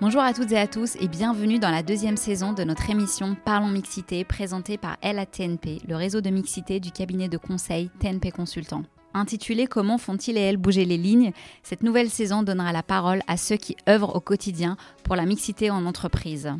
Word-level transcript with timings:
Bonjour 0.00 0.22
à 0.22 0.34
toutes 0.34 0.50
et 0.50 0.58
à 0.58 0.66
tous 0.66 0.96
et 0.96 1.06
bienvenue 1.06 1.60
dans 1.60 1.70
la 1.70 1.84
deuxième 1.84 2.16
saison 2.16 2.52
de 2.52 2.64
notre 2.64 2.90
émission 2.90 3.36
Parlons 3.44 3.68
Mixité 3.68 4.24
présentée 4.24 4.76
par 4.76 4.96
LATNP, 5.04 5.82
le 5.86 5.94
réseau 5.94 6.20
de 6.20 6.30
mixité 6.30 6.80
du 6.80 6.90
cabinet 6.90 7.28
de 7.28 7.38
conseil 7.38 7.90
TNP 8.00 8.32
Consultant. 8.32 8.82
Intitulée 9.14 9.68
Comment 9.68 9.96
font-ils 9.96 10.36
et 10.36 10.40
elles 10.40 10.56
bouger 10.56 10.84
les 10.84 10.98
lignes 10.98 11.30
cette 11.62 11.84
nouvelle 11.84 12.10
saison 12.10 12.42
donnera 12.42 12.72
la 12.72 12.82
parole 12.82 13.22
à 13.28 13.36
ceux 13.36 13.56
qui 13.56 13.76
œuvrent 13.88 14.16
au 14.16 14.20
quotidien 14.20 14.76
pour 15.04 15.14
la 15.14 15.26
mixité 15.26 15.70
en 15.70 15.86
entreprise. 15.86 16.52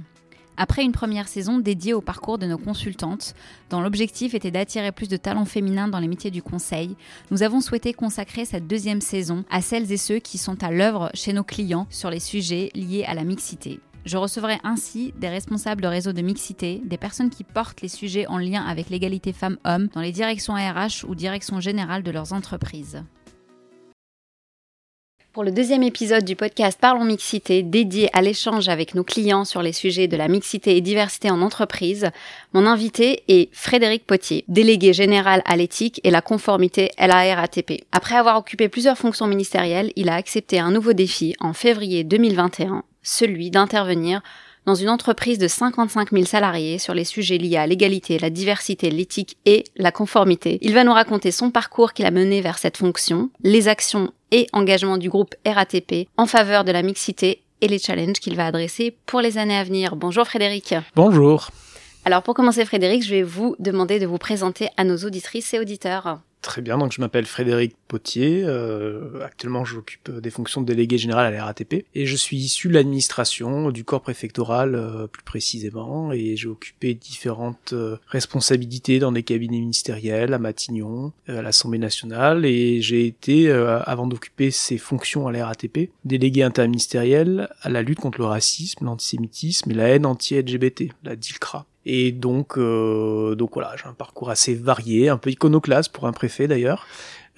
Après 0.56 0.84
une 0.84 0.92
première 0.92 1.26
saison 1.26 1.58
dédiée 1.58 1.94
au 1.94 2.00
parcours 2.00 2.38
de 2.38 2.46
nos 2.46 2.58
consultantes, 2.58 3.34
dont 3.70 3.80
l'objectif 3.80 4.34
était 4.34 4.52
d'attirer 4.52 4.92
plus 4.92 5.08
de 5.08 5.16
talents 5.16 5.44
féminins 5.44 5.88
dans 5.88 5.98
les 5.98 6.06
métiers 6.06 6.30
du 6.30 6.42
conseil, 6.42 6.96
nous 7.32 7.42
avons 7.42 7.60
souhaité 7.60 7.92
consacrer 7.92 8.44
cette 8.44 8.68
deuxième 8.68 9.00
saison 9.00 9.44
à 9.50 9.60
celles 9.60 9.90
et 9.90 9.96
ceux 9.96 10.20
qui 10.20 10.38
sont 10.38 10.62
à 10.62 10.70
l'œuvre 10.70 11.10
chez 11.12 11.32
nos 11.32 11.42
clients 11.42 11.88
sur 11.90 12.08
les 12.08 12.20
sujets 12.20 12.70
liés 12.74 13.04
à 13.04 13.14
la 13.14 13.24
mixité. 13.24 13.80
Je 14.04 14.16
recevrai 14.16 14.58
ainsi 14.62 15.12
des 15.18 15.28
responsables 15.28 15.80
de 15.80 15.88
réseaux 15.88 16.12
de 16.12 16.20
mixité, 16.20 16.82
des 16.84 16.98
personnes 16.98 17.30
qui 17.30 17.42
portent 17.42 17.80
les 17.80 17.88
sujets 17.88 18.26
en 18.26 18.38
lien 18.38 18.62
avec 18.62 18.90
l'égalité 18.90 19.32
femmes-hommes 19.32 19.88
dans 19.88 20.02
les 20.02 20.12
directions 20.12 20.54
RH 20.54 21.04
ou 21.08 21.14
directions 21.14 21.58
générales 21.58 22.02
de 22.02 22.10
leurs 22.10 22.32
entreprises. 22.32 23.02
Pour 25.34 25.42
le 25.42 25.50
deuxième 25.50 25.82
épisode 25.82 26.24
du 26.24 26.36
podcast 26.36 26.78
Parlons 26.80 27.04
Mixité, 27.04 27.64
dédié 27.64 28.08
à 28.12 28.22
l'échange 28.22 28.68
avec 28.68 28.94
nos 28.94 29.02
clients 29.02 29.44
sur 29.44 29.62
les 29.62 29.72
sujets 29.72 30.06
de 30.06 30.16
la 30.16 30.28
mixité 30.28 30.76
et 30.76 30.80
diversité 30.80 31.28
en 31.28 31.42
entreprise, 31.42 32.12
mon 32.52 32.66
invité 32.66 33.24
est 33.26 33.52
Frédéric 33.52 34.06
Potier, 34.06 34.44
délégué 34.46 34.92
général 34.92 35.42
à 35.44 35.56
l'éthique 35.56 36.00
et 36.04 36.12
la 36.12 36.20
conformité 36.20 36.92
LARATP. 37.00 37.84
Après 37.90 38.14
avoir 38.14 38.38
occupé 38.38 38.68
plusieurs 38.68 38.96
fonctions 38.96 39.26
ministérielles, 39.26 39.90
il 39.96 40.08
a 40.08 40.14
accepté 40.14 40.60
un 40.60 40.70
nouveau 40.70 40.92
défi 40.92 41.34
en 41.40 41.52
février 41.52 42.04
2021, 42.04 42.84
celui 43.02 43.50
d'intervenir 43.50 44.22
dans 44.66 44.74
une 44.74 44.88
entreprise 44.88 45.38
de 45.38 45.48
55 45.48 46.10
000 46.10 46.24
salariés 46.24 46.78
sur 46.78 46.94
les 46.94 47.04
sujets 47.04 47.38
liés 47.38 47.56
à 47.56 47.66
l'égalité, 47.66 48.18
la 48.18 48.30
diversité, 48.30 48.90
l'éthique 48.90 49.36
et 49.44 49.64
la 49.76 49.92
conformité. 49.92 50.58
Il 50.62 50.74
va 50.74 50.84
nous 50.84 50.92
raconter 50.92 51.30
son 51.30 51.50
parcours 51.50 51.92
qu'il 51.92 52.06
a 52.06 52.10
mené 52.10 52.40
vers 52.40 52.58
cette 52.58 52.76
fonction, 52.76 53.30
les 53.42 53.68
actions 53.68 54.12
et 54.30 54.46
engagements 54.52 54.98
du 54.98 55.08
groupe 55.08 55.34
RATP 55.46 56.08
en 56.16 56.26
faveur 56.26 56.64
de 56.64 56.72
la 56.72 56.82
mixité 56.82 57.42
et 57.60 57.68
les 57.68 57.78
challenges 57.78 58.20
qu'il 58.20 58.36
va 58.36 58.46
adresser 58.46 58.96
pour 59.06 59.20
les 59.20 59.38
années 59.38 59.56
à 59.56 59.64
venir. 59.64 59.96
Bonjour 59.96 60.26
Frédéric. 60.26 60.74
Bonjour. 60.96 61.50
Alors 62.04 62.22
pour 62.22 62.34
commencer 62.34 62.64
Frédéric, 62.64 63.02
je 63.02 63.10
vais 63.10 63.22
vous 63.22 63.56
demander 63.58 63.98
de 63.98 64.06
vous 64.06 64.18
présenter 64.18 64.68
à 64.76 64.84
nos 64.84 64.96
auditrices 64.98 65.54
et 65.54 65.58
auditeurs. 65.58 66.18
Très 66.44 66.60
bien, 66.60 66.76
donc 66.76 66.92
je 66.92 67.00
m'appelle 67.00 67.24
Frédéric 67.24 67.74
Potier, 67.88 68.42
euh, 68.44 69.24
actuellement 69.24 69.64
j'occupe 69.64 70.10
des 70.10 70.28
fonctions 70.28 70.60
de 70.60 70.66
délégué 70.66 70.98
général 70.98 71.24
à 71.24 71.30
la 71.30 71.46
RATP, 71.46 71.86
et 71.94 72.04
je 72.04 72.16
suis 72.16 72.36
issu 72.36 72.68
de 72.68 72.74
l'administration, 72.74 73.70
du 73.70 73.82
corps 73.82 74.02
préfectoral 74.02 74.74
euh, 74.74 75.06
plus 75.06 75.22
précisément, 75.22 76.12
et 76.12 76.36
j'ai 76.36 76.48
occupé 76.48 76.92
différentes 76.92 77.72
euh, 77.72 77.96
responsabilités 78.08 78.98
dans 78.98 79.10
des 79.10 79.22
cabinets 79.22 79.58
ministériels, 79.58 80.34
à 80.34 80.38
Matignon, 80.38 81.14
à 81.28 81.40
l'Assemblée 81.40 81.78
nationale, 81.78 82.44
et 82.44 82.82
j'ai 82.82 83.06
été, 83.06 83.50
avant 83.50 84.06
d'occuper 84.06 84.50
ces 84.50 84.76
fonctions 84.76 85.26
à 85.26 85.32
la 85.32 85.46
RATP, 85.46 85.92
délégué 86.04 86.42
interministériel 86.42 87.48
à 87.62 87.70
la 87.70 87.80
lutte 87.80 88.00
contre 88.00 88.18
le 88.18 88.26
racisme, 88.26 88.84
l'antisémitisme 88.84 89.70
et 89.70 89.74
la 89.74 89.88
haine 89.88 90.04
anti-LGBT, 90.04 90.90
la 91.04 91.16
DILCRA. 91.16 91.64
Et 91.86 92.12
donc, 92.12 92.56
euh, 92.56 93.34
donc 93.34 93.54
voilà, 93.54 93.74
j'ai 93.76 93.86
un 93.88 93.92
parcours 93.92 94.30
assez 94.30 94.54
varié, 94.54 95.08
un 95.08 95.18
peu 95.18 95.30
iconoclaste 95.30 95.92
pour 95.92 96.06
un 96.06 96.12
préfet 96.12 96.48
d'ailleurs, 96.48 96.86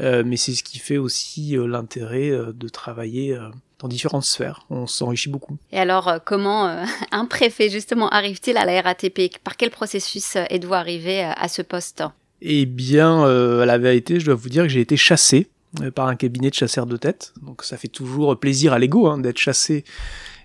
euh, 0.00 0.22
mais 0.24 0.36
c'est 0.36 0.54
ce 0.54 0.62
qui 0.62 0.78
fait 0.78 0.98
aussi 0.98 1.56
euh, 1.56 1.66
l'intérêt 1.66 2.30
euh, 2.30 2.52
de 2.52 2.68
travailler 2.68 3.32
euh, 3.32 3.48
dans 3.78 3.88
différentes 3.88 4.24
sphères. 4.24 4.66
On 4.70 4.86
s'enrichit 4.86 5.30
beaucoup. 5.30 5.56
Et 5.72 5.78
alors, 5.78 6.18
comment 6.24 6.84
un 7.10 7.24
préfet 7.24 7.70
justement 7.70 8.08
arrive-t-il 8.08 8.56
à 8.56 8.64
la 8.64 8.80
RATP 8.80 9.38
Par 9.42 9.56
quel 9.56 9.70
processus 9.70 10.36
êtes-vous 10.36 10.74
arrivé 10.74 11.22
à 11.22 11.48
ce 11.48 11.62
poste? 11.62 12.04
Eh 12.42 12.66
bien, 12.66 13.24
à 13.24 13.64
la 13.64 13.78
vérité, 13.78 14.20
je 14.20 14.26
dois 14.26 14.34
vous 14.34 14.50
dire 14.50 14.64
que 14.64 14.68
j'ai 14.68 14.80
été 14.80 14.96
chassé 14.96 15.48
par 15.94 16.06
un 16.06 16.16
cabinet 16.16 16.50
de 16.50 16.54
chasseurs 16.54 16.86
de 16.86 16.96
tête. 16.96 17.32
Donc 17.42 17.64
ça 17.64 17.76
fait 17.76 17.88
toujours 17.88 18.38
plaisir 18.38 18.74
à 18.74 18.78
l'ego 18.78 19.08
hein, 19.08 19.18
d'être 19.18 19.38
chassé 19.38 19.84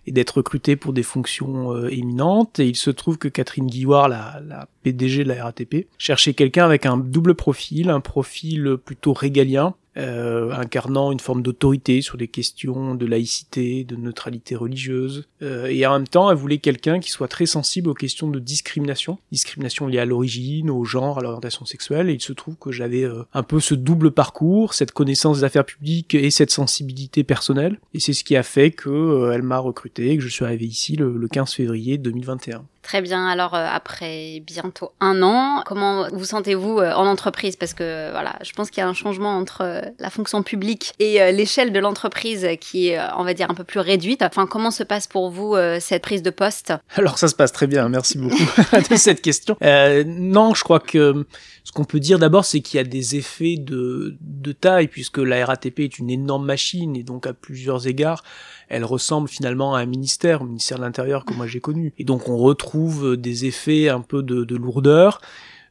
et 0.08 0.12
d'être 0.12 0.38
recruté 0.38 0.76
pour 0.76 0.94
des 0.94 1.04
fonctions 1.04 1.74
euh, 1.74 1.90
éminentes. 1.90 2.60
Et 2.60 2.66
il 2.66 2.76
se 2.76 2.90
trouve 2.90 3.18
que 3.18 3.28
Catherine 3.28 3.68
Guilloire, 3.68 4.10
la, 4.10 4.42
la 4.46 4.68
PDG 4.84 5.24
de 5.24 5.30
la 5.30 5.44
RATP, 5.44 5.88
cherchait 5.98 6.34
quelqu'un 6.34 6.66
avec 6.66 6.86
un 6.86 6.98
double 6.98 7.36
profil, 7.36 7.90
un 7.90 8.00
profil 8.00 8.78
plutôt 8.84 9.14
régalien, 9.14 9.76
euh, 9.98 10.52
incarnant 10.52 11.12
une 11.12 11.20
forme 11.20 11.42
d'autorité 11.42 12.02
sur 12.02 12.18
des 12.18 12.28
questions 12.28 12.96
de 12.96 13.06
laïcité, 13.06 13.84
de 13.84 13.96
neutralité 13.96 14.56
religieuse, 14.56 15.28
euh, 15.42 15.68
et 15.68 15.86
en 15.86 15.94
même 15.94 16.08
temps, 16.08 16.32
elle 16.32 16.38
voulait 16.38 16.60
quelqu'un 16.60 17.00
qui 17.00 17.12
soit 17.12 17.28
très 17.28 17.46
sensible 17.46 17.90
aux 17.90 17.94
questions 17.94 18.30
de 18.30 18.40
discrimination, 18.40 19.20
discrimination 19.32 19.88
liée 19.88 20.00
à 20.00 20.06
l'origine, 20.06 20.70
au 20.70 20.84
genre, 20.86 21.20
à 21.20 21.22
l'orientation 21.22 21.66
sexuelle, 21.66 22.10
et 22.10 22.14
il 22.14 22.22
se 22.22 22.34
trouve 22.34 22.56
que 22.58 22.72
j'avais 22.72 23.04
euh, 23.04 23.24
un 23.34 23.44
peu 23.44 23.60
ce 23.60 23.76
double 23.76 24.12
parcours, 24.12 24.74
cette 24.74 24.92
connaissance 24.92 25.40
des 25.40 25.44
affaires 25.44 25.66
publiques 25.66 26.16
et 26.16 26.32
cette 26.32 26.52
sensibilité 26.52 27.24
personnelle, 27.24 27.80
et 27.94 28.00
c'est 28.00 28.14
ce 28.14 28.24
qui 28.24 28.36
a 28.36 28.44
fait 28.44 28.72
que 28.72 28.90
euh, 28.90 29.32
elle 29.34 29.44
m'a 29.44 29.60
recruté, 29.60 30.12
et 30.12 30.18
que 30.18 30.24
je 30.24 30.30
suis 30.30 30.46
arrivé 30.46 30.66
ici 30.66 30.96
le, 30.96 31.18
le 31.18 31.28
15 31.28 31.54
février 31.54 31.98
2021. 31.98 32.64
Très 32.84 33.02
bien. 33.02 33.28
Alors 33.28 33.54
euh, 33.54 33.68
après 33.72 34.42
bientôt 34.46 34.92
un 35.00 35.22
an, 35.22 35.62
comment 35.66 36.08
vous 36.12 36.26
sentez-vous 36.26 36.80
euh, 36.80 36.94
en 36.94 37.06
entreprise? 37.06 37.56
Parce 37.56 37.74
que 37.74 38.10
voilà, 38.12 38.38
je 38.44 38.52
pense 38.54 38.72
qu'il 38.72 38.82
y 38.82 38.84
a 38.84 38.88
un 38.88 38.94
changement 38.94 39.38
entre 39.38 39.62
euh, 39.62 39.82
la 40.00 40.10
fonction 40.10 40.42
publique 40.42 40.94
et 40.98 41.32
l'échelle 41.32 41.72
de 41.72 41.80
l'entreprise 41.80 42.48
qui 42.60 42.90
est, 42.90 43.00
on 43.18 43.24
va 43.24 43.34
dire, 43.34 43.50
un 43.52 43.54
peu 43.54 43.64
plus 43.64 43.80
réduite. 43.80 44.24
Enfin, 44.24 44.48
comment 44.48 44.72
se 44.72 44.84
passe 44.84 45.08
pour 45.08 45.30
vous 45.30 45.56
cette 45.80 46.02
prise 46.02 46.24
de 46.24 46.30
poste? 46.30 46.74
Alors 46.96 47.18
ça 47.18 47.28
se 47.28 47.36
passe 47.36 47.52
très 47.52 47.68
bien. 47.68 47.88
Merci 47.90 48.18
beaucoup 48.18 48.36
de 48.90 48.96
cette 48.96 49.22
question. 49.22 49.58
non, 49.62 50.54
je 50.54 50.64
crois 50.64 50.80
que 50.80 51.26
ce 51.64 51.72
qu'on 51.72 51.84
peut 51.84 52.00
dire 52.00 52.20
d'abord, 52.20 52.46
c'est 52.46 52.62
qu'il 52.62 52.78
y 52.78 52.82
a 52.82 52.84
des 52.84 53.16
effets 53.16 53.56
de, 53.58 54.18
de 54.20 54.52
taille 54.52 54.88
puisque 54.88 55.20
la 55.20 55.46
RATP 55.46 55.82
est 55.82 56.00
une 56.00 56.10
énorme 56.10 56.46
machine 56.46 56.96
et 56.96 57.04
donc 57.04 57.28
à 57.28 57.34
plusieurs 57.34 57.88
égards 57.88 58.24
elle 58.72 58.86
ressemble 58.86 59.28
finalement 59.28 59.76
à 59.76 59.82
un 59.82 59.86
ministère, 59.86 60.42
au 60.42 60.46
ministère 60.46 60.78
de 60.78 60.84
l'Intérieur 60.84 61.26
que 61.26 61.34
moi 61.34 61.46
j'ai 61.46 61.60
connu. 61.60 61.94
Et 62.00 62.06
donc 62.06 62.30
on 62.30 62.38
retrouve 62.38 63.18
des 63.18 63.46
effets 63.46 63.90
un 63.90 64.00
peu 64.00 64.24
de, 64.24 64.46
de 64.46 64.56
lourdeur. 64.56 65.20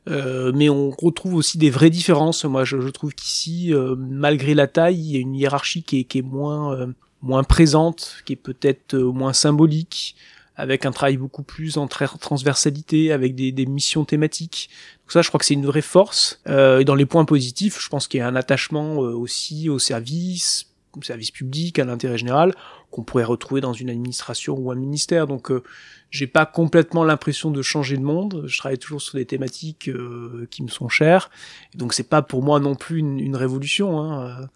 Euh, 0.09 0.53
mais 0.55 0.69
on 0.69 0.91
retrouve 0.91 1.35
aussi 1.35 1.59
des 1.59 1.71
vraies 1.71 1.91
différences. 1.91 2.45
Moi, 2.45 2.65
je, 2.65 2.77
trouve 2.89 3.15
qu'ici, 3.15 3.73
euh, 3.73 3.95
malgré 3.99 4.55
la 4.55 4.67
taille, 4.67 4.99
il 4.99 5.13
y 5.13 5.17
a 5.17 5.21
une 5.21 5.35
hiérarchie 5.35 5.83
qui 5.83 6.01
est, 6.01 6.05
qui 6.05 6.19
est 6.19 6.23
moins, 6.23 6.75
euh, 6.75 6.87
moins 7.23 7.45
présente, 7.45 8.23
qui 8.25 8.33
est 8.33 8.37
peut-être 8.37 8.97
moins 8.97 9.33
symbolique, 9.33 10.17
avec 10.61 10.87
un 10.87 10.93
travail 10.93 11.17
beaucoup 11.17 11.43
plus 11.43 11.77
en 11.79 11.87
transversalité, 11.87 13.13
avec 13.13 13.35
des, 13.35 13.67
missions 13.67 14.05
thématiques. 14.05 14.71
Donc 15.05 15.13
ça, 15.13 15.23
je 15.23 15.29
crois 15.29 15.39
que 15.39 15.47
c'est 15.47 15.55
une 15.55 15.67
vraie 15.67 15.83
force. 15.83 16.41
et 16.47 16.85
dans 16.85 16.95
les 16.95 17.07
points 17.07 17.25
positifs, 17.25 17.81
je 17.83 17.89
pense 17.89 18.09
qu'il 18.09 18.19
y 18.19 18.23
a 18.23 18.29
un 18.29 18.37
attachement 18.37 18.97
aussi 18.97 19.69
au 19.69 19.79
service, 19.79 20.67
au 20.97 21.03
service 21.03 21.31
public, 21.31 21.79
à 21.79 21.85
l'intérêt 21.85 22.19
général 22.19 22.55
qu'on 22.91 23.03
pourrait 23.03 23.25
retrouver 23.25 23.61
dans 23.61 23.73
une 23.73 23.89
administration 23.89 24.57
ou 24.59 24.71
un 24.71 24.75
ministère. 24.75 25.27
Donc 25.27 25.51
euh, 25.51 25.63
j'ai 26.11 26.27
pas 26.27 26.47
complètement 26.47 27.05
l'impression 27.05 27.51
de 27.51 27.63
changer 27.63 27.97
de 27.97 28.03
monde. 28.03 28.45
Je 28.47 28.59
travaille 28.59 28.79
toujours 28.79 29.01
sur 29.01 29.17
des 29.17 29.27
thématiques 29.27 29.89
euh, 29.89 30.47
qui 30.51 30.63
me 30.63 30.69
sont 30.69 30.89
chères. 30.89 31.31
Donc 31.75 31.95
c'est 31.95 32.09
pas 32.09 32.23
pour 32.23 32.43
moi 32.43 32.61
non 32.61 32.75
plus 32.75 32.99
une, 32.99 33.21
une 33.21 33.37
révolution. 33.37 34.01
Hein. 34.01 34.49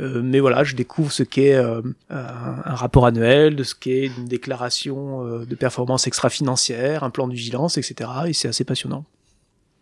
Euh, 0.00 0.22
mais 0.22 0.40
voilà, 0.40 0.64
je 0.64 0.74
découvre 0.74 1.12
ce 1.12 1.22
qu'est 1.22 1.54
euh, 1.54 1.82
un, 2.08 2.62
un, 2.64 2.74
rapport 2.74 3.06
annuel, 3.06 3.54
de 3.54 3.62
ce 3.62 3.74
qu'est 3.74 4.06
une 4.06 4.24
déclaration 4.24 5.26
euh, 5.26 5.44
de 5.44 5.54
performance 5.54 6.06
extra-financière, 6.06 7.04
un 7.04 7.10
plan 7.10 7.28
de 7.28 7.34
vigilance, 7.34 7.76
etc. 7.76 8.10
Et 8.26 8.32
c'est 8.32 8.48
assez 8.48 8.64
passionnant. 8.64 9.04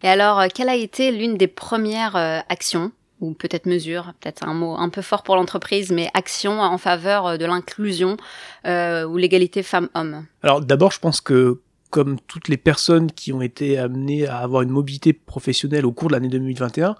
Et 0.03 0.09
alors, 0.09 0.43
quelle 0.55 0.69
a 0.69 0.77
été 0.77 1.11
l'une 1.11 1.37
des 1.37 1.49
premières 1.49 2.17
actions 2.49 2.93
ou 3.21 3.33
peut-être 3.33 3.67
mesure, 3.67 4.13
peut-être 4.21 4.47
un 4.47 4.55
mot 4.55 4.77
un 4.77 4.89
peu 4.89 5.03
fort 5.03 5.23
pour 5.23 5.37
l'entreprise, 5.37 5.91
mais 5.91 6.09
action 6.15 6.61
en 6.61 6.79
faveur 6.79 7.39
de 7.39 7.45
l'inclusion 7.45 8.17
euh, 8.67 9.05
ou 9.05 9.17
l'égalité 9.17 9.63
femmes-hommes? 9.63 10.25
Alors 10.43 10.61
d'abord, 10.61 10.93
je 10.93 11.01
pense 11.01 11.21
que 11.21 11.61
comme 11.91 12.19
toutes 12.27 12.49
les 12.49 12.59
personnes 12.59 13.11
qui 13.11 13.33
ont 13.33 13.41
été 13.41 13.79
amenées 13.79 14.27
à 14.27 14.39
avoir 14.39 14.63
une 14.63 14.71
mobilité 14.71 15.13
professionnelle 15.13 15.87
au 15.87 15.93
cours 15.93 16.09
de 16.09 16.15
l'année 16.15 16.29
2021, 16.29 16.97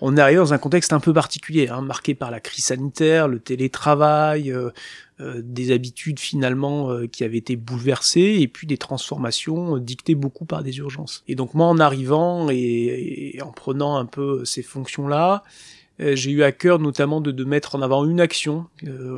on 0.00 0.16
est 0.16 0.20
arrivé 0.20 0.38
dans 0.38 0.52
un 0.52 0.58
contexte 0.58 0.92
un 0.92 1.00
peu 1.00 1.12
particulier, 1.12 1.68
hein, 1.68 1.80
marqué 1.80 2.14
par 2.14 2.30
la 2.30 2.40
crise 2.40 2.66
sanitaire, 2.66 3.28
le 3.28 3.38
télétravail, 3.38 4.52
euh, 4.52 4.70
euh, 5.20 5.40
des 5.42 5.72
habitudes 5.72 6.20
finalement 6.20 6.90
euh, 6.90 7.06
qui 7.06 7.24
avaient 7.24 7.38
été 7.38 7.56
bouleversées, 7.56 8.36
et 8.40 8.48
puis 8.48 8.66
des 8.66 8.76
transformations 8.76 9.78
dictées 9.78 10.14
beaucoup 10.14 10.44
par 10.44 10.62
des 10.62 10.78
urgences. 10.78 11.24
Et 11.28 11.34
donc 11.34 11.54
moi, 11.54 11.66
en 11.66 11.78
arrivant 11.78 12.48
et, 12.50 13.38
en 13.42 13.52
prenant 13.52 13.96
un 13.96 14.06
peu 14.06 14.44
ces 14.44 14.62
fonctions-là, 14.62 15.42
j'ai 15.98 16.30
eu 16.30 16.42
à 16.42 16.52
cœur 16.52 16.78
notamment 16.78 17.22
de, 17.22 17.44
mettre 17.44 17.74
en 17.74 17.80
avant 17.80 18.04
une 18.04 18.20
action 18.20 18.66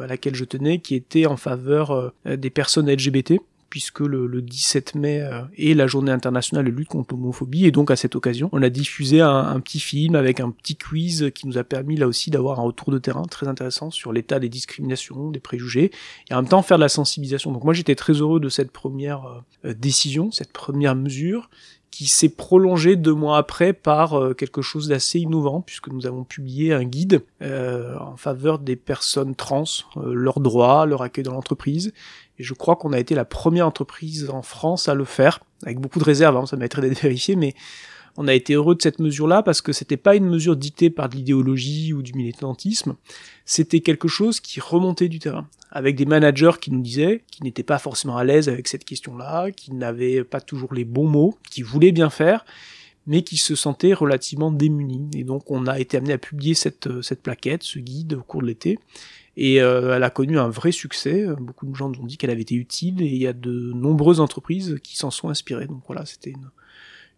à 0.00 0.06
laquelle 0.06 0.36
je 0.36 0.44
tenais, 0.44 0.78
qui 0.78 0.94
était 0.94 1.26
en 1.26 1.36
faveur 1.36 2.12
des 2.25 2.50
personnes 2.50 2.88
LGBT 2.88 3.40
puisque 3.70 4.00
le, 4.00 4.40
17 4.40 4.94
mai 4.94 5.20
euh, 5.20 5.42
est 5.56 5.74
la 5.74 5.86
journée 5.86 6.12
internationale 6.12 6.64
de 6.64 6.70
lutte 6.70 6.88
contre 6.88 7.14
l'homophobie, 7.14 7.66
et 7.66 7.70
donc 7.70 7.90
à 7.90 7.96
cette 7.96 8.16
occasion, 8.16 8.48
on 8.52 8.62
a 8.62 8.70
diffusé 8.70 9.20
un, 9.20 9.58
petit 9.60 9.80
film 9.80 10.14
avec 10.14 10.40
un 10.40 10.50
petit 10.50 10.76
quiz 10.76 11.30
qui 11.34 11.46
nous 11.46 11.58
a 11.58 11.64
permis 11.64 11.96
là 11.96 12.06
aussi 12.06 12.30
d'avoir 12.30 12.60
un 12.60 12.62
retour 12.62 12.92
de 12.92 12.98
terrain 12.98 13.22
très 13.22 13.48
intéressant 13.48 13.90
sur 13.90 14.12
l'état 14.12 14.38
des 14.38 14.48
discriminations, 14.48 15.30
des 15.30 15.40
préjugés, 15.40 15.90
et 16.30 16.34
en 16.34 16.42
même 16.42 16.48
temps 16.48 16.62
faire 16.62 16.78
de 16.78 16.82
la 16.82 16.88
sensibilisation. 16.88 17.52
Donc 17.52 17.64
moi 17.64 17.74
j'étais 17.74 17.94
très 17.94 18.14
heureux 18.14 18.40
de 18.40 18.48
cette 18.48 18.70
première 18.70 19.42
euh, 19.64 19.74
décision, 19.74 20.30
cette 20.30 20.52
première 20.52 20.94
mesure, 20.94 21.48
qui 21.90 22.06
s'est 22.06 22.28
prolongé 22.28 22.96
deux 22.96 23.14
mois 23.14 23.38
après 23.38 23.72
par 23.72 24.14
euh, 24.14 24.34
quelque 24.34 24.62
chose 24.62 24.88
d'assez 24.88 25.20
innovant, 25.20 25.62
puisque 25.62 25.88
nous 25.88 26.06
avons 26.06 26.24
publié 26.24 26.72
un 26.72 26.84
guide 26.84 27.22
euh, 27.42 27.98
en 27.98 28.16
faveur 28.16 28.58
des 28.58 28.76
personnes 28.76 29.34
trans, 29.34 29.64
euh, 29.96 30.12
leurs 30.14 30.40
droits, 30.40 30.86
leur 30.86 31.02
accueil 31.02 31.24
dans 31.24 31.32
l'entreprise. 31.32 31.92
Et 32.38 32.43
je 32.43 32.55
crois 32.55 32.76
qu'on 32.76 32.93
a 32.93 32.99
été 32.99 33.14
la 33.14 33.25
première 33.25 33.67
entreprise 33.67 34.31
en 34.31 34.43
France 34.43 34.88
à 34.88 34.94
le 34.94 35.05
faire, 35.05 35.40
avec 35.64 35.79
beaucoup 35.79 35.99
de 35.99 36.05
réserves, 36.05 36.37
hein, 36.37 36.46
ça 36.46 36.56
mériterait 36.56 36.88
d'être 36.88 37.00
vérifié, 37.02 37.37
mais 37.37 37.55
on 38.17 38.26
a 38.26 38.35
été 38.35 38.55
heureux 38.55 38.75
de 38.75 38.82
cette 38.82 38.99
mesure-là 38.99 39.44
parce 39.44 39.61
que 39.61 39.73
c'était 39.73 39.96
pas 39.96 40.17
une 40.17 40.26
mesure 40.26 40.56
dictée 40.56 40.90
par 40.90 41.08
de 41.08 41.14
l'idéologie 41.14 41.93
ou 41.93 42.02
du 42.02 42.12
militantisme, 42.14 42.96
c'était 43.44 43.81
quelque 43.81 44.08
chose 44.08 44.40
qui 44.40 44.61
remontait 44.61 45.08
du 45.08 45.20
terrain, 45.20 45.49
avec 45.70 45.94
des 45.94 46.05
managers 46.05 46.58
qui 46.61 46.73
nous 46.73 46.81
disaient 46.81 47.23
qu'ils 47.31 47.44
n'étaient 47.44 47.62
pas 47.62 47.79
forcément 47.79 48.17
à 48.17 48.25
l'aise 48.25 48.49
avec 48.49 48.67
cette 48.67 48.85
question-là, 48.85 49.52
qu'ils 49.52 49.79
n'avaient 49.79 50.25
pas 50.25 50.40
toujours 50.40 50.75
les 50.75 50.85
bons 50.85 51.06
mots, 51.06 51.38
qui 51.49 51.62
voulaient 51.62 51.93
bien 51.93 52.11
faire, 52.11 52.44
mais 53.06 53.23
qui 53.23 53.37
se 53.37 53.55
sentaient 53.55 53.94
relativement 53.94 54.50
démunis. 54.50 55.08
Et 55.14 55.23
donc 55.23 55.50
on 55.50 55.67
a 55.67 55.79
été 55.79 55.96
amené 55.96 56.12
à 56.12 56.19
publier 56.19 56.55
cette, 56.55 57.02
cette 57.02 57.23
plaquette, 57.23 57.62
ce 57.62 57.79
guide 57.79 58.14
au 58.14 58.23
cours 58.23 58.43
de 58.43 58.49
l'été, 58.49 58.81
et 59.40 59.62
euh, 59.62 59.94
elle 59.94 60.02
a 60.02 60.11
connu 60.11 60.37
un 60.37 60.49
vrai 60.49 60.73
succès. 60.73 61.25
Beaucoup 61.38 61.64
de 61.64 61.75
gens 61.75 61.93
ont 61.93 62.06
dit 62.06 62.19
qu'elle 62.19 62.31
avait 62.31 62.43
été 62.43 62.56
utile 62.56 63.00
et 63.02 63.06
il 63.06 63.23
y 63.23 63.26
a 63.29 63.32
de 63.32 63.73
nombreuses 63.73 64.19
entreprises 64.19 64.81
qui 64.82 64.96
s'en 64.96 65.12
sont 65.12 65.29
inspirées. 65.29 65.67
Donc 65.67 65.82
voilà, 65.87 66.05
c'était 66.06 66.32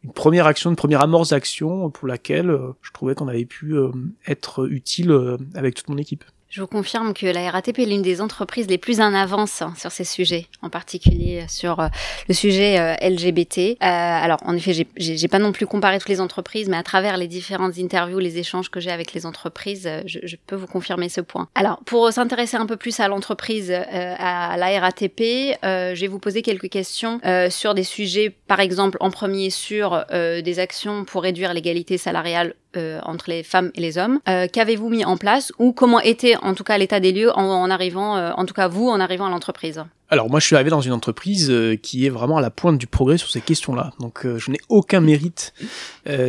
une, 0.02 0.12
première 0.12 0.46
action, 0.46 0.68
une 0.68 0.76
première 0.76 1.00
amorce 1.00 1.30
d'action 1.30 1.88
pour 1.88 2.06
laquelle 2.06 2.50
euh, 2.50 2.72
je 2.82 2.92
trouvais 2.92 3.14
qu'on 3.14 3.26
avait 3.26 3.46
pu 3.46 3.74
euh, 3.74 3.90
être 4.26 4.70
utile 4.70 5.18
avec 5.54 5.74
toute 5.74 5.88
mon 5.88 5.96
équipe. 5.96 6.24
Je 6.50 6.60
vous 6.60 6.66
confirme 6.66 7.14
que 7.14 7.26
la 7.26 7.48
RATP 7.48 7.78
est 7.78 7.86
l'une 7.86 8.02
des 8.02 8.20
entreprises 8.20 8.66
les 8.66 8.76
plus 8.76 9.00
en 9.00 9.14
avance 9.14 9.62
sur 9.78 9.92
ces 9.92 10.02
sujets, 10.02 10.46
en 10.62 10.68
particulier 10.68 11.44
sur 11.48 11.78
euh, 11.78 11.86
le 12.26 12.34
sujet 12.34 12.80
euh, 12.80 13.08
LGBT. 13.08 13.58
Euh, 13.58 13.74
alors, 13.80 14.40
en 14.44 14.56
effet, 14.56 14.72
j'ai 14.96 15.28
pas 15.28 15.38
non 15.38 15.52
plus 15.52 15.68
comparé 15.68 16.00
toutes 16.00 16.08
les 16.08 16.20
entreprises, 16.20 16.68
mais 16.68 16.76
à 16.76 16.82
travers 16.82 17.18
les 17.18 17.28
différentes 17.28 17.78
interviews, 17.78 18.18
les 18.18 18.38
échanges 18.38 18.68
que 18.68 18.80
j'ai 18.80 18.90
avec 18.90 19.12
les 19.12 19.26
entreprises, 19.26 19.88
je, 20.06 20.18
je, 20.24 20.34
peux 20.44 20.56
vous 20.56 20.66
confirmer 20.66 21.08
ce 21.08 21.20
point. 21.20 21.48
Alors, 21.54 21.78
pour 21.84 22.10
s'intéresser 22.12 22.56
un 22.56 22.66
peu 22.66 22.76
plus 22.76 22.98
à 22.98 23.06
l'entreprise, 23.06 23.70
à 23.70 24.56
la 24.56 24.80
RATP, 24.80 25.20
je 25.62 26.00
vais 26.00 26.08
vous 26.08 26.18
poser 26.18 26.42
quelques 26.42 26.68
questions 26.68 27.20
sur 27.48 27.74
des 27.74 27.84
sujets, 27.84 28.34
par 28.48 28.58
exemple, 28.58 28.96
en 28.98 29.12
premier 29.12 29.50
sur 29.50 30.04
des 30.10 30.58
actions 30.58 31.04
pour 31.04 31.22
réduire 31.22 31.54
l'égalité 31.54 31.96
salariale 31.96 32.54
euh, 32.76 33.00
entre 33.04 33.30
les 33.30 33.42
femmes 33.42 33.70
et 33.74 33.80
les 33.80 33.98
hommes. 33.98 34.20
Euh, 34.28 34.46
Qu'avez-vous 34.52 34.88
mis 34.88 35.04
en 35.04 35.16
place 35.16 35.52
ou 35.58 35.72
comment 35.72 36.00
était 36.00 36.36
en 36.36 36.54
tout 36.54 36.64
cas 36.64 36.78
l'état 36.78 37.00
des 37.00 37.12
lieux 37.12 37.30
en, 37.36 37.68
arrivant, 37.70 38.16
euh, 38.16 38.32
en 38.36 38.44
tout 38.44 38.54
cas 38.54 38.68
vous 38.68 38.88
en 38.88 39.00
arrivant 39.00 39.26
à 39.26 39.30
l'entreprise? 39.30 39.82
Alors 40.08 40.30
moi 40.30 40.40
je 40.40 40.46
suis 40.46 40.54
arrivé 40.54 40.70
dans 40.70 40.80
une 40.80 40.92
entreprise 40.92 41.50
euh, 41.50 41.76
qui 41.76 42.06
est 42.06 42.10
vraiment 42.10 42.36
à 42.36 42.40
la 42.40 42.50
pointe 42.50 42.78
du 42.78 42.86
progrès 42.86 43.18
sur 43.18 43.30
ces 43.30 43.40
questions-là. 43.40 43.92
Donc 43.98 44.24
je 44.24 44.50
n'ai 44.50 44.58
aucun 44.68 45.00
mérite 45.00 45.52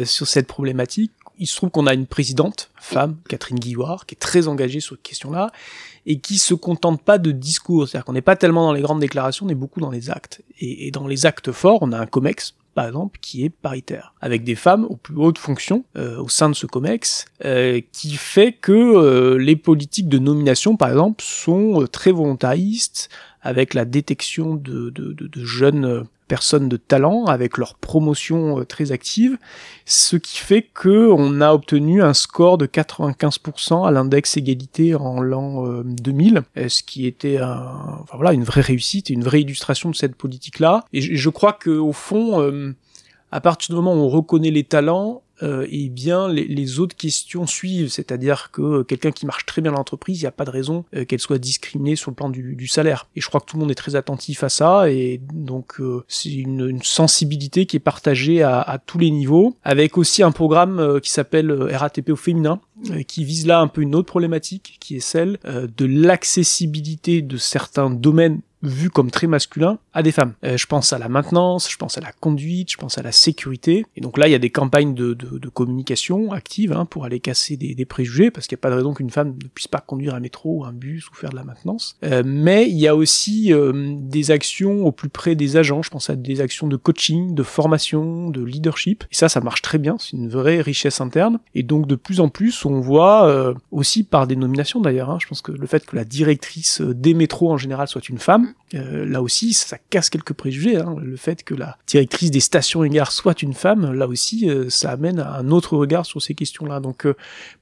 sur 0.03 0.27
cette 0.27 0.47
problématique. 0.47 1.11
Il 1.41 1.47
se 1.47 1.55
trouve 1.55 1.71
qu'on 1.71 1.87
a 1.87 1.95
une 1.95 2.05
présidente, 2.05 2.69
femme, 2.75 3.17
Catherine 3.27 3.57
Guilloire, 3.57 4.05
qui 4.05 4.13
est 4.13 4.19
très 4.19 4.47
engagée 4.47 4.79
sur 4.79 4.95
cette 4.95 5.01
question-là 5.01 5.51
et 6.05 6.19
qui 6.19 6.37
se 6.37 6.53
contente 6.53 7.01
pas 7.01 7.17
de 7.17 7.31
discours. 7.31 7.87
C'est-à-dire 7.87 8.05
qu'on 8.05 8.13
n'est 8.13 8.21
pas 8.21 8.35
tellement 8.35 8.67
dans 8.67 8.73
les 8.73 8.81
grandes 8.81 8.99
déclarations, 8.99 9.47
on 9.47 9.49
est 9.49 9.55
beaucoup 9.55 9.79
dans 9.79 9.89
les 9.89 10.11
actes. 10.11 10.43
Et, 10.59 10.91
dans 10.91 11.07
les 11.07 11.25
actes 11.25 11.51
forts, 11.51 11.79
on 11.81 11.93
a 11.93 11.97
un 11.97 12.05
COMEX, 12.05 12.53
par 12.75 12.85
exemple, 12.85 13.17
qui 13.23 13.43
est 13.43 13.49
paritaire, 13.49 14.13
avec 14.21 14.43
des 14.43 14.53
femmes 14.53 14.85
aux 14.85 14.97
plus 14.97 15.17
hautes 15.17 15.39
fonctions 15.39 15.83
euh, 15.97 16.21
au 16.21 16.29
sein 16.29 16.47
de 16.47 16.53
ce 16.53 16.67
COMEX, 16.67 17.25
euh, 17.43 17.81
qui 17.91 18.11
fait 18.17 18.53
que 18.53 18.71
euh, 18.71 19.39
les 19.39 19.55
politiques 19.55 20.09
de 20.09 20.19
nomination, 20.19 20.77
par 20.77 20.89
exemple, 20.89 21.23
sont 21.23 21.87
très 21.91 22.11
volontaristes, 22.11 23.09
avec 23.41 23.73
la 23.73 23.85
détection 23.85 24.53
de, 24.53 24.91
de 24.91 25.43
jeunes 25.43 26.05
personnes 26.31 26.69
de 26.69 26.77
talent 26.77 27.25
avec 27.25 27.57
leur 27.57 27.75
promotion 27.75 28.63
très 28.63 28.93
active, 28.93 29.37
ce 29.85 30.15
qui 30.15 30.37
fait 30.37 30.61
que 30.61 31.11
on 31.11 31.41
a 31.41 31.51
obtenu 31.51 32.01
un 32.01 32.13
score 32.13 32.57
de 32.57 32.67
95% 32.67 33.85
à 33.85 33.91
l'index 33.91 34.37
égalité 34.37 34.95
en 34.95 35.19
l'an 35.19 35.83
2000, 35.83 36.43
ce 36.55 36.83
qui 36.83 37.05
était 37.05 37.37
voilà, 38.13 38.31
une 38.31 38.45
vraie 38.45 38.61
réussite, 38.61 39.09
une 39.09 39.25
vraie 39.25 39.41
illustration 39.41 39.89
de 39.89 39.95
cette 39.95 40.15
politique-là. 40.15 40.85
Et 40.93 41.01
je, 41.01 41.15
je 41.15 41.29
crois 41.29 41.51
que 41.51 41.71
au 41.71 41.91
fond, 41.91 42.73
à 43.33 43.41
partir 43.41 43.75
du 43.75 43.81
moment 43.81 43.93
où 43.93 44.05
on 44.05 44.09
reconnaît 44.09 44.51
les 44.51 44.63
talents, 44.63 45.23
euh, 45.43 45.67
eh 45.69 45.89
bien 45.89 46.27
les, 46.27 46.79
autres 46.79 46.95
questions 46.95 47.47
suivent, 47.47 47.89
c'est-à-dire 47.89 48.49
que 48.51 48.83
quelqu'un 48.83 49.11
qui 49.11 49.25
marche 49.25 49.45
très 49.45 49.61
bien 49.61 49.71
dans 49.71 49.77
l'entreprise, 49.77 50.19
il 50.19 50.23
n'y 50.23 50.27
a 50.27 50.31
pas 50.31 50.45
de 50.45 50.49
raison 50.49 50.85
euh, 50.95 51.05
qu'elle 51.05 51.19
soit 51.19 51.37
discriminée 51.37 51.95
sur 51.95 52.11
le 52.11 52.15
plan 52.15 52.29
du, 52.29 52.67
salaire. 52.67 53.07
Et 53.15 53.21
je 53.21 53.27
crois 53.27 53.41
que 53.41 53.45
tout 53.45 53.57
le 53.57 53.61
monde 53.61 53.71
est 53.71 53.75
très 53.75 53.95
attentif 53.95 54.43
à 54.43 54.49
ça, 54.49 54.89
et 54.89 55.19
donc 55.33 55.79
euh, 55.79 56.03
c'est 56.07 56.31
une, 56.31 56.79
sensibilité 56.83 57.65
qui 57.65 57.77
est 57.77 57.81
partagée 57.81 58.41
à, 58.41 58.59
à, 58.59 58.77
tous 58.77 58.97
les 58.97 59.11
niveaux, 59.11 59.55
avec 59.63 59.97
aussi 59.97 60.23
un 60.23 60.31
programme 60.31 60.79
euh, 60.79 60.99
qui 60.99 61.11
s'appelle 61.11 61.51
RATP 61.51 62.09
au 62.09 62.15
féminin, 62.15 62.59
qui 63.07 63.23
vise 63.23 63.45
là 63.45 63.59
un 63.59 63.67
peu 63.67 63.81
une 63.81 63.95
autre 63.95 64.07
problématique, 64.07 64.77
qui 64.79 64.97
est 64.97 65.01
celle 65.01 65.39
de 65.45 65.85
l'accessibilité 65.85 67.21
de 67.21 67.37
certains 67.37 67.89
domaines 67.89 68.41
vu 68.63 68.89
comme 68.89 69.11
très 69.11 69.27
masculin 69.27 69.79
à 69.93 70.03
des 70.03 70.11
femmes. 70.11 70.33
Euh, 70.43 70.57
je 70.57 70.65
pense 70.65 70.93
à 70.93 70.99
la 70.99 71.09
maintenance, 71.09 71.69
je 71.69 71.77
pense 71.77 71.97
à 71.97 72.01
la 72.01 72.11
conduite, 72.11 72.71
je 72.71 72.77
pense 72.77 72.97
à 72.97 73.01
la 73.01 73.11
sécurité. 73.11 73.85
Et 73.95 74.01
donc 74.01 74.17
là, 74.17 74.27
il 74.27 74.31
y 74.31 74.35
a 74.35 74.39
des 74.39 74.49
campagnes 74.49 74.93
de, 74.93 75.13
de, 75.13 75.37
de 75.37 75.49
communication 75.49 76.31
actives 76.31 76.71
hein, 76.71 76.85
pour 76.85 77.05
aller 77.05 77.19
casser 77.19 77.57
des, 77.57 77.75
des 77.75 77.85
préjugés, 77.85 78.31
parce 78.31 78.47
qu'il 78.47 78.55
n'y 78.55 78.59
a 78.59 78.63
pas 78.63 78.69
de 78.69 78.75
raison 78.75 78.93
qu'une 78.93 79.09
femme 79.09 79.35
ne 79.41 79.47
puisse 79.47 79.67
pas 79.67 79.79
conduire 79.79 80.15
un 80.15 80.19
métro 80.19 80.63
un 80.65 80.73
bus 80.73 81.09
ou 81.09 81.15
faire 81.15 81.31
de 81.31 81.35
la 81.35 81.43
maintenance. 81.43 81.97
Euh, 82.03 82.23
mais 82.25 82.69
il 82.69 82.77
y 82.77 82.87
a 82.87 82.95
aussi 82.95 83.53
euh, 83.53 83.95
des 83.97 84.31
actions 84.31 84.85
au 84.85 84.91
plus 84.91 85.09
près 85.09 85.35
des 85.35 85.57
agents. 85.57 85.81
Je 85.81 85.89
pense 85.89 86.09
à 86.09 86.15
des 86.15 86.41
actions 86.41 86.67
de 86.67 86.75
coaching, 86.75 87.33
de 87.33 87.43
formation, 87.43 88.29
de 88.29 88.43
leadership. 88.43 89.03
Et 89.11 89.15
ça, 89.15 89.29
ça 89.29 89.41
marche 89.41 89.61
très 89.61 89.77
bien. 89.77 89.97
C'est 89.99 90.17
une 90.17 90.29
vraie 90.29 90.61
richesse 90.61 91.01
interne. 91.01 91.39
Et 91.55 91.63
donc 91.63 91.87
de 91.87 91.95
plus 91.95 92.19
en 92.19 92.29
plus, 92.29 92.63
voit 92.79 93.27
euh, 93.27 93.53
aussi 93.71 94.03
par 94.03 94.27
des 94.27 94.35
nominations 94.35 94.79
d'ailleurs. 94.79 95.09
Hein, 95.09 95.17
je 95.21 95.27
pense 95.27 95.41
que 95.41 95.51
le 95.51 95.67
fait 95.67 95.85
que 95.85 95.95
la 95.95 96.05
directrice 96.05 96.81
des 96.81 97.13
métros 97.13 97.51
en 97.51 97.57
général 97.57 97.87
soit 97.87 98.07
une 98.09 98.19
femme, 98.19 98.53
euh, 98.73 99.05
là 99.05 99.21
aussi, 99.21 99.53
ça 99.53 99.77
casse 99.89 100.09
quelques 100.09 100.33
préjugés. 100.33 100.77
Hein. 100.77 100.95
Le 101.01 101.17
fait 101.17 101.43
que 101.43 101.53
la 101.53 101.77
directrice 101.87 102.31
des 102.31 102.39
stations 102.39 102.83
et 102.83 102.89
gares 102.89 103.11
soit 103.11 103.41
une 103.41 103.53
femme, 103.53 103.93
là 103.93 104.07
aussi, 104.07 104.49
euh, 104.49 104.69
ça 104.69 104.91
amène 104.91 105.19
à 105.19 105.35
un 105.35 105.51
autre 105.51 105.77
regard 105.77 106.05
sur 106.05 106.21
ces 106.21 106.35
questions-là. 106.35 106.79
Donc, 106.79 107.05
euh, 107.05 107.15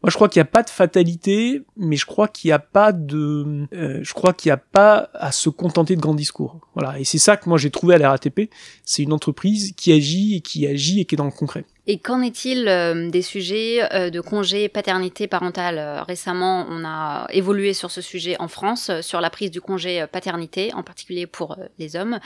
moi, 0.03 0.09
je 0.09 0.15
crois 0.15 0.29
qu'il 0.29 0.39
n'y 0.39 0.47
a 0.47 0.51
pas 0.51 0.63
de 0.63 0.69
fatalité, 0.69 1.63
mais 1.77 1.95
je 1.95 2.06
crois 2.06 2.27
qu'il 2.27 2.50
n'y 2.50 2.53
a 2.53 2.59
pas 2.59 2.91
de, 2.91 3.67
je 3.71 4.13
crois 4.13 4.33
qu'il 4.33 4.50
n'y 4.50 4.53
a 4.53 4.57
pas 4.57 5.09
à 5.13 5.31
se 5.31 5.50
contenter 5.50 5.95
de 5.95 6.01
grands 6.01 6.13
discours. 6.13 6.59
Voilà. 6.75 7.00
Et 7.00 7.03
c'est 7.03 7.17
ça 7.17 7.38
que 7.38 7.50
moi 7.50 7.57
j'ai 7.57 7.71
trouvé 7.71 7.95
à 7.95 7.97
la 7.97 8.09
RATP. 8.09 8.49
C'est 8.83 9.04
une 9.04 9.13
entreprise 9.13 9.73
qui 9.75 9.92
agit 9.92 10.35
et 10.35 10.42
qui 10.42 10.68
agit 10.68 11.01
et 11.01 11.06
qui 11.06 11.16
est 11.16 11.18
dans 11.18 11.25
le 11.25 11.31
concret. 11.31 11.66
Et 11.92 11.98
qu'en 11.98 12.22
est-il 12.22 12.68
euh, 12.68 13.10
des 13.10 13.24
sujets 13.24 13.80
euh, 13.96 14.12
de 14.12 14.22
congé 14.22 14.69
paternité 14.69 15.26
parentale 15.26 15.80
euh, 15.80 16.04
Récemment, 16.04 16.68
on 16.69 16.86
a 16.86 17.26
évolué 17.31 17.74
sur 17.74 17.90
ce 17.90 18.00
sujet 18.00 18.36
en 18.38 18.48
France, 18.48 18.92
sur 19.02 19.22
la 19.22 19.31
prise 19.31 19.50
du 19.50 19.60
congé 19.60 20.06
paternité, 20.12 20.72
en 20.76 20.84
particulier 20.84 21.26
pour 21.26 21.58
les 21.80 21.96
hommes. 21.96 22.19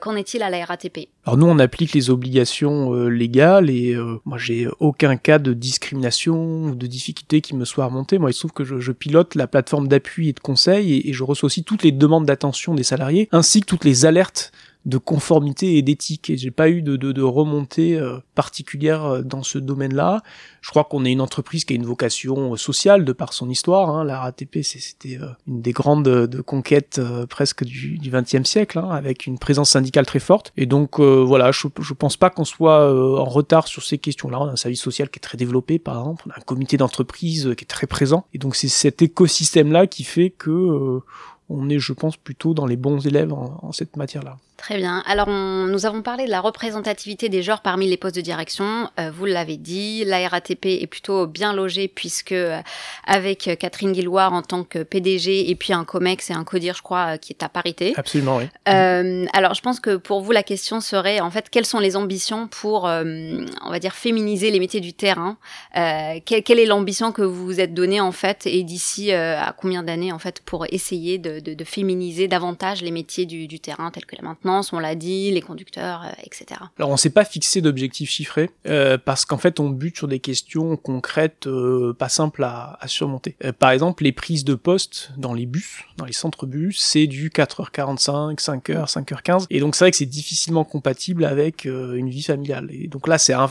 Qu'en 0.00 0.16
est-il 0.16 0.42
à 0.42 0.48
la 0.48 0.64
RATP 0.64 1.08
Alors 1.26 1.36
nous, 1.36 1.46
on 1.46 1.58
applique 1.58 1.92
les 1.92 2.08
obligations 2.08 2.94
légales 2.94 3.68
et 3.68 3.94
moi, 4.24 4.38
j'ai 4.38 4.68
aucun 4.80 5.16
cas 5.16 5.38
de 5.38 5.52
discrimination 5.52 6.64
ou 6.64 6.74
de 6.74 6.86
difficulté 6.86 7.42
qui 7.42 7.54
me 7.54 7.66
soit 7.66 7.84
remonté. 7.84 8.18
Moi, 8.18 8.30
il 8.30 8.34
se 8.34 8.38
trouve 8.38 8.52
que 8.52 8.64
je, 8.64 8.80
je 8.80 8.92
pilote 8.92 9.34
la 9.34 9.46
plateforme 9.46 9.88
d'appui 9.88 10.30
et 10.30 10.32
de 10.32 10.40
conseil 10.40 11.02
et 11.04 11.12
je 11.12 11.24
reçois 11.24 11.48
aussi 11.48 11.64
toutes 11.64 11.82
les 11.82 11.92
demandes 11.92 12.24
d'attention 12.24 12.74
des 12.74 12.84
salariés, 12.84 13.28
ainsi 13.32 13.60
que 13.60 13.66
toutes 13.66 13.84
les 13.84 14.06
alertes 14.06 14.52
de 14.86 14.98
conformité 14.98 15.78
et 15.78 15.82
d'éthique. 15.82 16.30
Et 16.30 16.36
j'ai 16.36 16.50
pas 16.50 16.68
eu 16.68 16.82
de, 16.82 16.96
de, 16.96 17.12
de 17.12 17.22
remontée 17.22 17.96
euh, 17.96 18.18
particulière 18.34 19.04
euh, 19.04 19.22
dans 19.22 19.42
ce 19.42 19.58
domaine-là. 19.58 20.22
Je 20.60 20.70
crois 20.70 20.84
qu'on 20.84 21.04
est 21.04 21.12
une 21.12 21.20
entreprise 21.20 21.64
qui 21.64 21.72
a 21.72 21.76
une 21.76 21.86
vocation 21.86 22.52
euh, 22.52 22.56
sociale 22.56 23.04
de 23.04 23.12
par 23.12 23.32
son 23.32 23.48
histoire. 23.48 23.90
Hein. 23.90 24.04
La 24.04 24.20
RATP, 24.20 24.58
c'était 24.62 25.18
une 25.46 25.62
des 25.62 25.72
grandes 25.72 26.04
de 26.04 26.40
conquêtes 26.40 27.00
presque 27.28 27.64
du 27.64 27.98
XXe 28.02 28.48
siècle, 28.48 28.78
hein, 28.78 28.90
avec 28.90 29.26
une 29.26 29.38
présence 29.38 29.70
syndicale 29.70 30.06
très 30.06 30.18
forte. 30.18 30.52
Et 30.56 30.66
donc 30.66 31.00
voilà, 31.00 31.50
je, 31.52 31.68
je 31.80 31.94
pense 31.94 32.16
pas 32.16 32.30
qu'on 32.30 32.44
soit 32.44 32.92
en 32.92 33.24
retard 33.24 33.68
sur 33.68 33.82
ces 33.82 33.98
questions-là. 33.98 34.40
On 34.40 34.48
a 34.48 34.52
un 34.52 34.56
service 34.56 34.80
social 34.80 35.08
qui 35.10 35.18
est 35.18 35.20
très 35.20 35.38
développé, 35.38 35.78
par 35.78 35.98
exemple. 35.98 36.24
On 36.26 36.30
a 36.30 36.38
un 36.38 36.42
comité 36.44 36.76
d'entreprise 36.76 37.54
qui 37.56 37.64
est 37.64 37.68
très 37.68 37.86
présent. 37.86 38.26
Et 38.34 38.38
donc 38.38 38.56
c'est 38.56 38.68
cet 38.68 39.02
écosystème-là 39.02 39.86
qui 39.86 40.04
fait 40.04 40.30
que 40.30 41.00
on 41.48 41.68
est, 41.68 41.78
je 41.78 41.92
pense, 41.92 42.16
plutôt 42.16 42.54
dans 42.54 42.66
les 42.66 42.76
bons 42.76 43.06
élèves 43.06 43.32
en 43.32 43.72
cette 43.72 43.96
matière-là. 43.96 44.38
Très 44.56 44.76
bien. 44.76 45.02
Alors, 45.06 45.28
nous 45.28 45.84
avons 45.84 46.02
parlé 46.02 46.26
de 46.26 46.30
la 46.30 46.40
représentativité 46.40 47.28
des 47.28 47.42
genres 47.42 47.60
parmi 47.60 47.88
les 47.88 47.96
postes 47.96 48.14
de 48.14 48.20
direction. 48.20 48.88
Euh, 49.00 49.10
vous 49.10 49.24
l'avez 49.24 49.56
dit, 49.56 50.04
la 50.04 50.28
RATP 50.28 50.66
est 50.66 50.86
plutôt 50.86 51.26
bien 51.26 51.52
logée 51.52 51.88
puisque 51.88 52.32
euh, 52.32 52.60
avec 53.04 53.50
Catherine 53.58 53.92
Guilloire 53.92 54.32
en 54.32 54.42
tant 54.42 54.62
que 54.62 54.84
PDG 54.84 55.50
et 55.50 55.54
puis 55.56 55.72
un 55.72 55.84
COMEX 55.84 56.30
et 56.30 56.34
un 56.34 56.44
CODIR, 56.44 56.76
je 56.76 56.82
crois, 56.82 57.18
qui 57.18 57.32
est 57.32 57.42
à 57.42 57.48
parité. 57.48 57.94
Absolument, 57.96 58.36
oui. 58.36 58.48
alors, 58.66 59.54
je 59.54 59.60
pense 59.60 59.80
que 59.80 59.96
pour 59.96 60.20
vous, 60.20 60.30
la 60.30 60.44
question 60.44 60.80
serait, 60.80 61.20
en 61.20 61.30
fait, 61.30 61.50
quelles 61.50 61.66
sont 61.66 61.80
les 61.80 61.96
ambitions 61.96 62.46
pour, 62.46 62.84
on 62.84 63.70
va 63.70 63.78
dire, 63.80 63.94
féminiser 63.94 64.50
les 64.50 64.60
métiers 64.60 64.80
du 64.80 64.92
terrain? 64.92 65.36
Quelle, 65.74 66.60
est 66.60 66.66
l'ambition 66.66 67.12
que 67.12 67.22
vous 67.22 67.44
vous 67.44 67.60
êtes 67.60 67.74
donnée, 67.74 68.00
en 68.00 68.12
fait, 68.12 68.46
et 68.46 68.62
d'ici 68.62 69.12
à 69.12 69.54
combien 69.56 69.82
d'années, 69.82 70.12
en 70.12 70.18
fait, 70.18 70.40
pour 70.42 70.66
essayer 70.70 71.18
de, 71.18 71.40
de, 71.40 71.64
féminiser 71.64 72.28
davantage 72.28 72.82
les 72.82 72.90
métiers 72.90 73.26
du, 73.26 73.48
du 73.48 73.58
terrain, 73.58 73.90
tels 73.90 74.06
que 74.06 74.16
la 74.16 74.22
maintenance 74.22 74.43
on 74.44 74.78
l'a 74.78 74.94
dit, 74.94 75.30
les 75.30 75.40
conducteurs, 75.40 76.02
euh, 76.04 76.22
etc. 76.22 76.60
Alors 76.78 76.90
on 76.90 76.96
s'est 76.96 77.10
pas 77.10 77.24
fixé 77.24 77.60
d'objectifs 77.60 78.10
chiffrés 78.10 78.50
euh, 78.66 78.98
parce 78.98 79.24
qu'en 79.24 79.38
fait 79.38 79.60
on 79.60 79.70
bute 79.70 79.96
sur 79.96 80.08
des 80.08 80.18
questions 80.18 80.76
concrètes 80.76 81.46
euh, 81.46 81.94
pas 81.94 82.08
simples 82.08 82.44
à, 82.44 82.78
surmonter. 82.86 83.36
par 83.58 83.70
exemple 83.70 84.04
les 84.04 84.12
prises 84.12 84.44
de 84.44 84.54
poste 84.54 85.10
dans 85.16 85.32
les 85.32 85.46
bus, 85.46 85.84
dans 85.96 86.04
les 86.04 86.12
centres 86.12 86.46
bus, 86.46 86.78
c'est 86.80 87.06
du 87.06 87.30
4h45, 87.30 88.38
5h, 88.38 88.86
5h15 88.86 89.46
et 89.50 89.60
donc 89.60 89.74
c'est 89.74 89.84
vrai 89.84 89.90
que 89.90 89.96
c'est 89.96 90.04
difficilement 90.06 90.64
compatible 90.64 91.24
avec 91.24 91.64
une 91.64 92.10
vie 92.10 92.22
familiale. 92.22 92.68
Et 92.70 92.88
donc 92.88 93.08
là 93.08 93.18
c'est 93.18 93.32
un, 93.32 93.48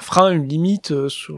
frein, 0.00 0.30
une 0.30 0.46
limite 0.46 1.08
sur, 1.08 1.36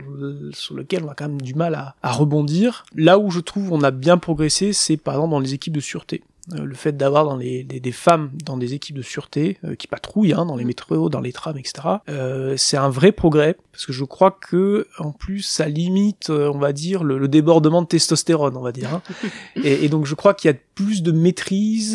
sur 0.52 0.74
lequel 0.74 1.04
on 1.04 1.08
a 1.08 1.14
quand 1.14 1.28
même 1.28 1.40
du 1.40 1.54
mal 1.54 1.74
à, 1.74 1.94
à 2.02 2.12
rebondir. 2.12 2.84
Là 2.94 3.18
où 3.18 3.30
je 3.30 3.40
trouve 3.40 3.72
on 3.72 3.82
a 3.82 3.90
bien 3.90 4.18
progressé, 4.18 4.72
c'est 4.72 4.96
par 4.96 5.14
exemple 5.14 5.30
dans 5.30 5.40
les 5.40 5.54
équipes 5.54 5.74
de 5.74 5.80
sûreté. 5.80 6.22
Euh, 6.54 6.64
le 6.64 6.74
fait 6.74 6.96
d'avoir 6.96 7.24
dans 7.24 7.36
les, 7.36 7.62
des, 7.62 7.92
femmes 7.92 8.32
dans 8.44 8.56
des 8.56 8.74
équipes 8.74 8.96
de 8.96 9.02
sûreté 9.02 9.58
euh, 9.64 9.76
qui 9.76 9.86
patrouillent 9.86 10.32
hein, 10.32 10.44
dans 10.44 10.56
les 10.56 10.64
mm. 10.64 10.66
métros, 10.66 11.08
dans 11.08 11.20
les 11.20 11.32
trams, 11.32 11.56
etc. 11.56 11.88
Euh, 12.08 12.56
c'est 12.56 12.76
un 12.76 12.88
vrai 12.88 13.12
progrès 13.12 13.56
parce 13.70 13.86
que 13.86 13.92
je 13.92 14.02
crois 14.02 14.32
que 14.32 14.88
en 14.98 15.12
plus 15.12 15.42
ça 15.42 15.68
limite, 15.68 16.30
on 16.30 16.58
va 16.58 16.72
dire, 16.72 17.04
le, 17.04 17.28
débordement 17.28 17.80
de 17.82 17.86
testostérone, 17.86 18.56
on 18.56 18.60
va 18.60 18.72
dire. 18.72 18.92
Hein. 18.92 19.02
et, 19.62 19.84
et, 19.84 19.88
donc 19.88 20.04
je 20.04 20.16
crois 20.16 20.34
qu'il 20.34 20.50
y 20.50 20.54
a 20.54 20.56
plus 20.74 21.04
de 21.04 21.12
maîtrise, 21.12 21.92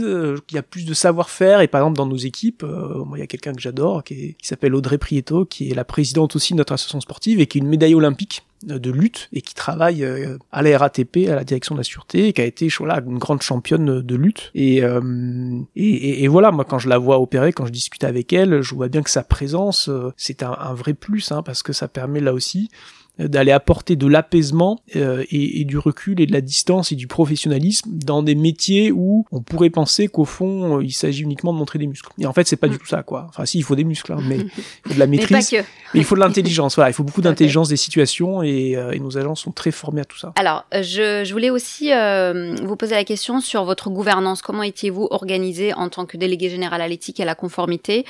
qu'il 0.48 0.56
y 0.56 0.60
a 0.60 0.64
plus 0.64 0.86
de 0.86 0.94
savoir-faire. 0.94 1.60
Et 1.60 1.68
par 1.68 1.82
exemple 1.82 1.98
dans 1.98 2.06
nos 2.06 2.16
équipes, 2.16 2.64
moi 2.64 3.18
il 3.18 3.20
y 3.20 3.24
a 3.24 3.28
quelqu'un 3.28 3.54
que 3.54 3.62
j'adore 3.62 4.06
qui, 4.06 4.36
qui 4.36 4.48
s'appelle 4.48 4.76
Audrey 4.76 4.98
Prieto, 4.98 5.44
qui 5.44 5.70
est 5.70 5.76
la 5.76 5.86
présidente 5.86 6.38
aussi 6.38 6.54
de 6.54 6.58
notre 6.58 6.72
association 6.72 7.02
sportive 7.02 7.42
et 7.42 7.48
qui 7.48 7.58
est 7.58 7.62
une 7.62 7.68
médaille 7.68 7.96
olympique 7.96 8.47
de 8.64 8.92
lutte 8.92 9.30
et 9.34 9.42
qui 9.42 9.54
travaille 9.54 10.04
euh, 10.04 10.38
à 10.52 10.62
la 10.62 10.78
RATP, 10.78 11.28
à 11.30 11.36
la 11.36 11.44
direction 11.44 11.76
de 11.76 11.80
la 11.80 11.84
sûreté, 11.84 12.28
et 12.28 12.34
qui 12.34 12.42
a 12.42 12.46
été 12.46 12.68
là, 12.86 13.02
une 13.06 13.18
grande 13.18 13.42
championne 13.42 14.02
de 14.02 14.16
lutte. 14.16 14.52
Euh, 14.56 15.60
et, 15.76 16.24
et, 16.24 16.28
voilà, 16.28 16.52
moi 16.52 16.66
quand 16.66 16.80
je 16.80 16.90
la 16.90 16.98
vois 16.98 17.20
opérer, 17.20 17.54
quand 17.54 17.66
je 17.66 17.72
discute 17.72 18.04
avec 18.04 18.34
elle, 18.34 18.62
je 18.62 18.76
vois 18.76 18.88
bien 18.88 19.04
que 19.04 19.10
sa 19.10 19.24
présence, 19.24 19.90
euh, 19.90 20.12
c'est 20.18 20.44
un, 20.44 20.56
un, 20.60 20.74
vrai 20.74 20.94
plus, 20.94 21.32
hein, 21.32 21.44
parce 21.44 21.64
que 21.64 21.74
ça 21.74 21.88
permet 21.88 22.20
là 22.20 22.34
aussi 22.34 22.70
d'aller 23.20 23.52
apporter 23.52 23.96
de 23.96 24.08
l'apaisement 24.08 24.80
euh, 24.96 25.24
et, 25.32 25.62
et, 25.62 25.66
du 25.66 25.78
recul 25.78 26.22
et 26.22 26.26
de 26.26 26.32
la 26.32 26.42
distance 26.42 26.92
et 26.92 26.96
du 26.96 27.08
professionnalisme 27.08 27.90
dans 27.92 28.22
des 28.22 28.36
métiers 28.36 28.92
où 28.92 29.26
on 29.32 29.42
pourrait 29.42 29.70
penser 29.70 30.08
qu'au 30.08 30.26
fond 30.26 30.78
euh, 30.78 30.84
il 30.84 30.92
s'agit 30.92 31.24
uniquement 31.24 31.52
de 31.52 31.58
montrer 31.58 31.80
des 31.80 31.88
muscles. 31.88 32.10
Et 32.20 32.26
en 32.26 32.34
fait 32.34 32.48
c'est 32.48 32.58
pas 32.58 32.68
du 32.68 32.76
mm. 32.76 32.80
tout 32.80 32.88
ça 32.88 33.04
quoi. 33.04 33.26
Enfin 33.30 33.46
si 33.46 33.58
il 33.58 33.64
faut 33.64 33.76
des 33.76 33.84
muscles 33.84 34.14
hein, 34.14 34.20
mais 34.24 34.38
il 34.86 34.88
faut 34.88 34.94
de 34.94 35.00
la 35.00 35.08
maîtrise. 35.08 35.52
Mais, 35.52 35.64
il 35.96 36.04
faut 36.04 36.16
de 36.16 36.20
l'intelligence. 36.28 36.76
Voilà, 36.76 36.92
il 36.92 36.94
faut 36.94 37.04
beaucoup 37.04 37.22
d'intelligence 37.22 37.70
des 37.70 37.78
situations 37.78 38.44
et, 38.44 38.76
euh, 38.76 38.92
et, 38.92 39.00
nos 39.00 39.18
agents 39.18 39.36
sont 39.36 39.52
très 39.52 39.72
formés 39.72 40.02
à 40.02 40.06
tout 40.06 40.18
ça. 40.18 40.34
Alors 40.36 40.66
je, 40.74 41.24
je 41.26 41.32
voulais 41.32 41.50
aussi 41.50 41.92
euh, 41.94 42.56
vous 42.64 42.76
poser 42.76 42.96
la 42.96 43.04
question 43.04 43.40
sur 43.40 43.64
votre 43.64 43.90
gouvernance. 43.90 44.42
Comment 44.42 44.64
étiez-vous 44.64 45.08
organisé 45.10 45.74
en 45.74 45.90
tant 45.90 46.06
que 46.06 46.18
délégué 46.18 46.50
général 46.50 46.82
à 46.82 46.88
l'éthique 46.88 47.20
et 47.20 47.24
à 47.24 47.26
la 47.26 47.36
conformité 47.36 48.06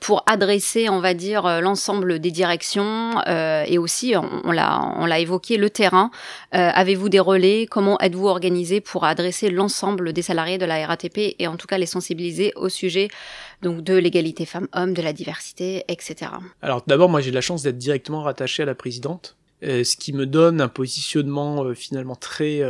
pour 0.00 0.22
adresser 0.26 0.88
on 0.88 1.00
va 1.00 1.14
dire 1.14 1.60
l'ensemble 1.60 2.18
des 2.18 2.30
directions 2.30 3.22
et 3.26 3.78
aussi 3.78 4.14
on, 4.16 4.33
l'a 4.52 5.18
évoqué, 5.18 5.56
le 5.56 5.70
terrain. 5.70 6.10
Euh, 6.54 6.70
avez-vous 6.72 7.08
des 7.08 7.20
relais? 7.20 7.66
Comment 7.66 7.98
êtes-vous 8.00 8.26
organisé 8.26 8.80
pour 8.80 9.04
adresser 9.04 9.50
l'ensemble 9.50 10.12
des 10.12 10.22
salariés 10.22 10.58
de 10.58 10.64
la 10.64 10.86
RATP 10.86 11.36
et 11.38 11.46
en 11.46 11.56
tout 11.56 11.66
cas 11.66 11.78
les 11.78 11.86
sensibiliser 11.86 12.52
au 12.56 12.68
sujet 12.68 13.08
donc 13.62 13.82
de 13.82 13.94
l'égalité 13.94 14.44
femmes-hommes, 14.44 14.94
de 14.94 15.02
la 15.02 15.12
diversité, 15.12 15.84
etc. 15.88 16.32
Alors 16.60 16.82
d'abord, 16.86 17.08
moi 17.08 17.20
j'ai 17.20 17.30
la 17.30 17.40
chance 17.40 17.62
d'être 17.62 17.78
directement 17.78 18.22
rattaché 18.22 18.62
à 18.62 18.66
la 18.66 18.74
présidente, 18.74 19.36
euh, 19.62 19.84
ce 19.84 19.96
qui 19.96 20.12
me 20.12 20.26
donne 20.26 20.60
un 20.60 20.68
positionnement 20.68 21.64
euh, 21.64 21.74
finalement 21.74 22.16
très 22.16 22.60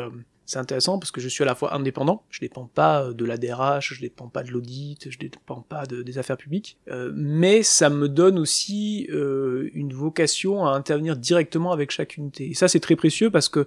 c'est 0.46 0.58
intéressant 0.58 0.98
parce 0.98 1.10
que 1.10 1.20
je 1.20 1.28
suis 1.28 1.42
à 1.42 1.46
la 1.46 1.54
fois 1.54 1.74
indépendant, 1.74 2.22
je 2.30 2.40
dépends 2.40 2.70
pas 2.72 3.04
euh, 3.04 3.12
de 3.12 3.24
la 3.24 3.36
DRH, 3.36 3.94
je 3.94 4.00
dépends 4.00 4.28
pas 4.28 4.42
de 4.42 4.50
l'audit, 4.50 5.10
je 5.10 5.18
dépends 5.18 5.60
pas 5.60 5.86
de, 5.86 6.02
des 6.02 6.18
affaires 6.18 6.36
publiques, 6.36 6.78
euh, 6.90 7.12
mais 7.14 7.62
ça 7.62 7.90
me 7.90 8.08
donne 8.08 8.38
aussi 8.38 9.08
euh, 9.10 9.70
une 9.74 9.92
vocation 9.92 10.66
à 10.66 10.70
intervenir 10.72 11.16
directement 11.16 11.72
avec 11.72 11.90
chaque 11.90 12.16
unité. 12.16 12.50
Et 12.50 12.54
ça 12.54 12.68
c'est 12.68 12.80
très 12.80 12.96
précieux 12.96 13.30
parce 13.30 13.48
que 13.48 13.66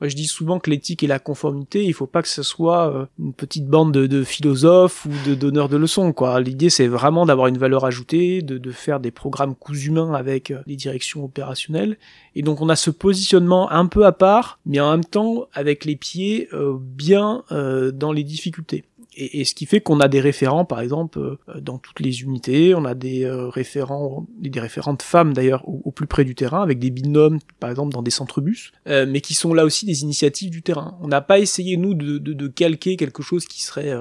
moi, 0.00 0.08
je 0.08 0.14
dis 0.14 0.26
souvent 0.26 0.60
que 0.60 0.70
l'éthique 0.70 1.02
et 1.02 1.08
la 1.08 1.18
conformité, 1.18 1.84
il 1.84 1.92
faut 1.92 2.06
pas 2.06 2.22
que 2.22 2.28
ce 2.28 2.44
soit 2.44 2.94
euh, 2.94 3.06
une 3.18 3.32
petite 3.32 3.66
bande 3.66 3.92
de, 3.92 4.22
philosophes 4.22 5.06
ou 5.06 5.28
de 5.28 5.34
donneurs 5.34 5.68
de 5.68 5.76
leçons. 5.76 6.12
Quoi. 6.12 6.40
L'idée, 6.40 6.70
c'est 6.70 6.86
vraiment 6.86 7.26
d'avoir 7.26 7.48
une 7.48 7.58
valeur 7.58 7.84
ajoutée, 7.84 8.42
de, 8.42 8.70
faire 8.70 9.00
des 9.00 9.10
programmes 9.10 9.56
coups 9.56 9.86
humains 9.86 10.14
avec 10.14 10.52
euh, 10.52 10.60
les 10.66 10.76
directions 10.76 11.24
opérationnelles. 11.24 11.96
Et 12.38 12.42
donc, 12.42 12.60
on 12.60 12.68
a 12.68 12.76
ce 12.76 12.90
positionnement 12.90 13.70
un 13.70 13.86
peu 13.86 14.06
à 14.06 14.12
part, 14.12 14.60
mais 14.64 14.80
en 14.80 14.92
même 14.92 15.04
temps 15.04 15.48
avec 15.52 15.84
les 15.84 15.96
pieds 15.96 16.48
euh, 16.52 16.76
bien 16.78 17.44
dans 17.50 18.12
les 18.12 18.24
difficultés 18.24 18.84
et, 19.18 19.44
ce 19.44 19.54
qui 19.54 19.66
fait 19.66 19.80
qu'on 19.80 20.00
a 20.00 20.08
des 20.08 20.20
référents, 20.20 20.64
par 20.64 20.80
exemple, 20.80 21.18
euh, 21.18 21.36
dans 21.60 21.78
toutes 21.78 22.00
les 22.00 22.22
unités, 22.22 22.74
on 22.74 22.84
a 22.84 22.94
des 22.94 23.24
euh, 23.24 23.48
référents, 23.48 24.26
des 24.38 24.58
référentes 24.60 25.02
femmes 25.02 25.32
d'ailleurs 25.32 25.68
au, 25.68 25.90
plus 25.90 26.06
près 26.06 26.24
du 26.24 26.34
terrain, 26.34 26.62
avec 26.62 26.78
des 26.78 26.90
binômes, 26.90 27.38
par 27.60 27.70
exemple, 27.70 27.92
dans 27.92 28.02
des 28.02 28.10
centres 28.10 28.40
bus, 28.40 28.72
euh, 28.86 29.06
mais 29.08 29.20
qui 29.20 29.34
sont 29.34 29.52
là 29.52 29.64
aussi 29.64 29.86
des 29.86 30.02
initiatives 30.02 30.50
du 30.50 30.62
terrain. 30.62 30.96
On 31.02 31.08
n'a 31.08 31.20
pas 31.20 31.38
essayé 31.38 31.76
nous 31.76 31.94
de, 31.94 32.48
calquer 32.48 32.96
quelque 32.96 33.22
chose 33.22 33.44
qui 33.44 33.62
serait 33.62 33.92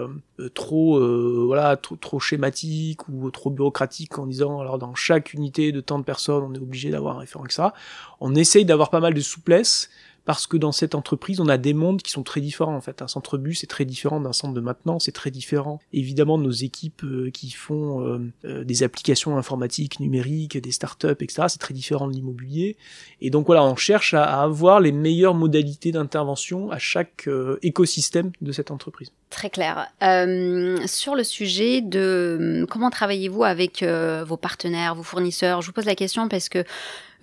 trop, 0.53 0.99
voilà, 1.45 1.77
trop, 1.77 1.95
trop 1.95 2.19
schématique 2.19 3.07
ou 3.09 3.29
trop 3.31 3.49
bureaucratique 3.49 4.17
en 4.19 4.27
disant 4.27 4.59
alors 4.59 4.77
dans 4.77 4.95
chaque 4.95 5.33
unité 5.33 5.71
de 5.71 5.81
tant 5.81 5.99
de 5.99 6.03
personnes, 6.03 6.43
on 6.43 6.53
est 6.53 6.59
obligé 6.59 6.89
d'avoir 6.89 7.17
un 7.17 7.19
référent, 7.19 7.45
ça. 7.49 7.73
On 8.19 8.35
essaye 8.35 8.65
d'avoir 8.65 8.89
pas 8.89 8.99
mal 8.99 9.13
de 9.13 9.21
souplesse 9.21 9.89
parce 10.27 10.45
que 10.45 10.57
dans 10.57 10.73
cette 10.73 10.93
entreprise, 10.93 11.39
on 11.39 11.47
a 11.47 11.57
des 11.57 11.73
mondes 11.73 12.01
qui 12.01 12.11
sont 12.11 12.21
très 12.21 12.41
différents 12.41 12.75
en 12.75 12.81
fait. 12.81 13.01
Un 13.01 13.07
centre 13.07 13.37
bus 13.37 13.63
est 13.63 13.67
très 13.67 13.85
différent 13.85 14.19
d'un 14.19 14.33
centre 14.33 14.53
de 14.53 14.59
maintenance, 14.59 15.05
c'est 15.05 15.13
très 15.13 15.31
différent. 15.31 15.79
Évidemment, 15.93 16.37
nos 16.37 16.51
équipes 16.51 17.05
euh, 17.05 17.31
qui 17.31 17.49
font 17.49 18.01
euh, 18.01 18.19
euh, 18.43 18.63
des 18.65 18.83
applications 18.83 19.37
informatiques, 19.37 20.01
numériques, 20.01 20.57
des 20.57 20.73
startups, 20.73 21.15
etc., 21.21 21.43
c'est 21.47 21.59
très 21.59 21.73
différent 21.73 22.09
de 22.09 22.13
l'immobilier. 22.13 22.75
Et 23.21 23.29
donc 23.29 23.45
voilà, 23.45 23.63
on 23.63 23.77
cherche 23.77 24.13
à, 24.13 24.25
à 24.25 24.43
avoir 24.43 24.81
les 24.81 24.91
meilleures 24.91 25.33
modalités 25.33 25.93
d'intervention 25.93 26.71
à 26.71 26.77
chaque 26.77 27.29
écosystème 27.61 28.33
de 28.41 28.51
cette 28.51 28.69
entreprise. 28.69 29.13
Très 29.29 29.49
clair. 29.49 29.87
Euh, 30.03 30.77
sur 30.87 31.13
le 31.13 31.23
sujet 31.23 31.81
de 31.81 32.65
comment 32.69 32.89
travaillez-vous 32.89 33.43
avec 33.43 33.83
vos 33.83 34.37
partenaires, 34.37 34.95
vos 34.95 35.03
fournisseurs, 35.03 35.61
je 35.61 35.67
vous 35.67 35.73
pose 35.73 35.85
la 35.85 35.95
question 35.95 36.29
parce 36.29 36.49
que 36.49 36.63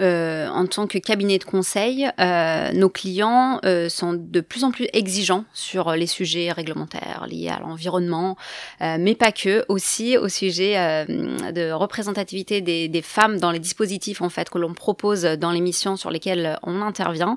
euh, 0.00 0.48
en 0.48 0.66
tant 0.66 0.88
que 0.88 0.98
cabinet 0.98 1.38
de 1.38 1.44
conseil, 1.44 2.10
euh, 2.18 2.72
nos 2.72 2.88
clients 2.88 3.60
euh, 3.64 3.88
sont 3.88 4.12
de 4.14 4.40
plus 4.40 4.64
en 4.64 4.72
plus 4.72 4.88
exigeants 4.92 5.44
sur 5.52 5.92
les 5.92 6.08
sujets 6.08 6.50
réglementaires 6.50 7.26
liés 7.28 7.48
à 7.48 7.60
l'environnement, 7.60 8.36
euh, 8.82 8.96
mais 8.98 9.14
pas 9.14 9.30
que, 9.30 9.64
aussi 9.68 10.18
au 10.18 10.28
sujet 10.28 10.76
euh, 10.76 11.04
de 11.52 11.70
représentativité 11.70 12.60
des, 12.60 12.88
des, 12.88 13.02
femmes 13.02 13.38
dans 13.38 13.52
les 13.52 13.60
dispositifs 13.60 14.20
en 14.20 14.28
fait 14.28 14.50
que 14.50 14.58
l'on 14.58 14.74
propose 14.74 15.22
dans 15.22 15.52
les 15.52 15.60
missions 15.60 15.96
sur 15.96 16.10
lesquelles 16.10 16.58
on 16.62 16.80
intervient. 16.80 17.36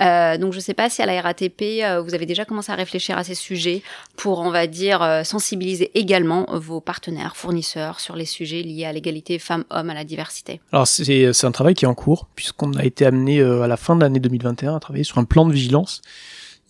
donc 0.00 0.52
je 0.52 0.58
ne 0.58 0.60
sais 0.60 0.74
pas 0.74 0.90
si 0.90 1.00
à 1.02 1.06
la 1.06 1.20
RATP 1.20 1.62
vous 2.04 2.14
avez 2.14 2.26
déjà 2.26 2.44
commencé 2.44 2.72
à 2.72 2.74
réfléchir 2.74 3.16
à 3.16 3.24
ces 3.24 3.34
sujets 3.34 3.82
pour, 4.16 4.40
on 4.40 4.50
va 4.50 4.66
dire, 4.66 5.22
sensibiliser 5.24 5.90
également 5.98 6.46
vos 6.52 6.80
partenaires, 6.80 7.36
fournisseurs 7.36 8.00
sur 8.00 8.16
les 8.16 8.24
sujets 8.24 8.62
liés 8.62 8.84
à 8.84 8.92
l'égalité 8.92 9.38
femmes-hommes, 9.38 9.90
à 9.90 9.94
la 9.94 10.04
diversité. 10.04 10.60
Alors 10.72 10.86
c'est 10.86 11.44
un 11.44 11.52
travail 11.52 11.74
qui 11.74 11.84
est 11.84 11.88
en 11.88 11.94
cours, 11.94 12.28
puisqu'on 12.34 12.72
a 12.74 12.84
été 12.84 13.06
amené 13.06 13.40
euh, 13.40 13.62
à 13.62 13.68
la 13.68 13.76
fin 13.76 13.96
de 13.96 14.00
l'année 14.00 14.20
2021 14.20 14.76
à 14.76 14.80
travailler 14.80 15.04
sur 15.04 15.18
un 15.18 15.24
plan 15.24 15.46
de 15.46 15.52
vigilance 15.52 16.02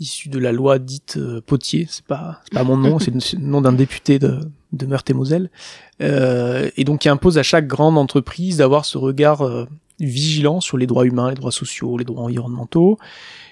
issu 0.00 0.28
de 0.28 0.38
la 0.38 0.50
loi 0.50 0.78
dite 0.78 1.16
euh, 1.18 1.40
Potier. 1.40 1.86
C'est 1.88 2.04
pas, 2.04 2.40
pas 2.52 2.64
mon 2.64 2.76
nom, 2.76 2.98
c'est 2.98 3.12
le 3.12 3.38
nom 3.38 3.60
d'un 3.60 3.72
député 3.72 4.18
de, 4.18 4.40
de 4.76 4.86
Meurthe-et-Moselle, 4.86 5.50
euh, 6.02 6.70
et 6.76 6.84
donc 6.84 7.00
qui 7.00 7.08
impose 7.08 7.38
à 7.38 7.42
chaque 7.42 7.66
grande 7.66 7.98
entreprise 7.98 8.58
d'avoir 8.58 8.84
ce 8.84 8.98
regard 8.98 9.66
vigilant 10.00 10.60
sur 10.60 10.76
les 10.76 10.86
droits 10.86 11.06
humains, 11.06 11.30
les 11.30 11.36
droits 11.36 11.52
sociaux, 11.52 11.96
les 11.96 12.04
droits 12.04 12.24
environnementaux. 12.24 12.98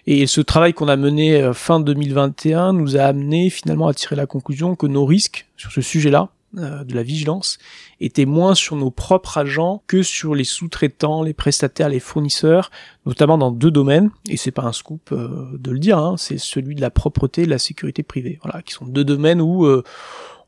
Et 0.07 0.27
ce 0.27 0.41
travail 0.41 0.75
qu'on 0.75 0.89
a 0.89 0.97
mené 0.97 1.53
fin 1.55 1.79
2021 1.79 2.73
nous 2.73 2.97
a 2.97 3.03
amené 3.03 3.51
finalement 3.51 3.87
à 3.87 3.95
tirer 3.95 4.17
la 4.17 4.27
conclusion 4.27 4.75
que 4.75 4.87
nos 4.87 5.07
risques 5.07 5.47
sur 5.57 5.71
ce 5.71 5.81
sujet-là, 5.81 6.31
euh, 6.59 6.85
de 6.85 6.95
la 6.95 7.03
vigilance 7.03 7.57
était 7.99 8.27
moins 8.27 8.55
sur 8.55 8.77
nos 8.77 8.91
propres 8.91 9.39
agents 9.39 9.83
que 9.87 10.03
sur 10.03 10.35
les 10.35 10.45
sous-traitants, 10.45 11.23
les 11.23 11.33
prestataires, 11.33 11.89
les 11.89 11.99
fournisseurs, 11.99 12.71
notamment 13.07 13.39
dans 13.39 13.51
deux 13.51 13.71
domaines, 13.71 14.11
et 14.29 14.37
c'est 14.37 14.51
pas 14.51 14.65
un 14.65 14.73
scoop 14.73 15.13
euh, 15.13 15.47
de 15.59 15.71
le 15.71 15.79
dire, 15.79 15.97
hein, 15.97 16.17
c'est 16.19 16.37
celui 16.37 16.75
de 16.75 16.83
la 16.83 16.91
propreté 16.91 17.43
et 17.43 17.45
de 17.47 17.51
la 17.51 17.59
sécurité 17.59 18.03
privée, 18.03 18.39
voilà, 18.43 18.61
qui 18.61 18.75
sont 18.75 18.85
deux 18.85 19.03
domaines 19.03 19.41
où 19.41 19.65
euh, 19.65 19.83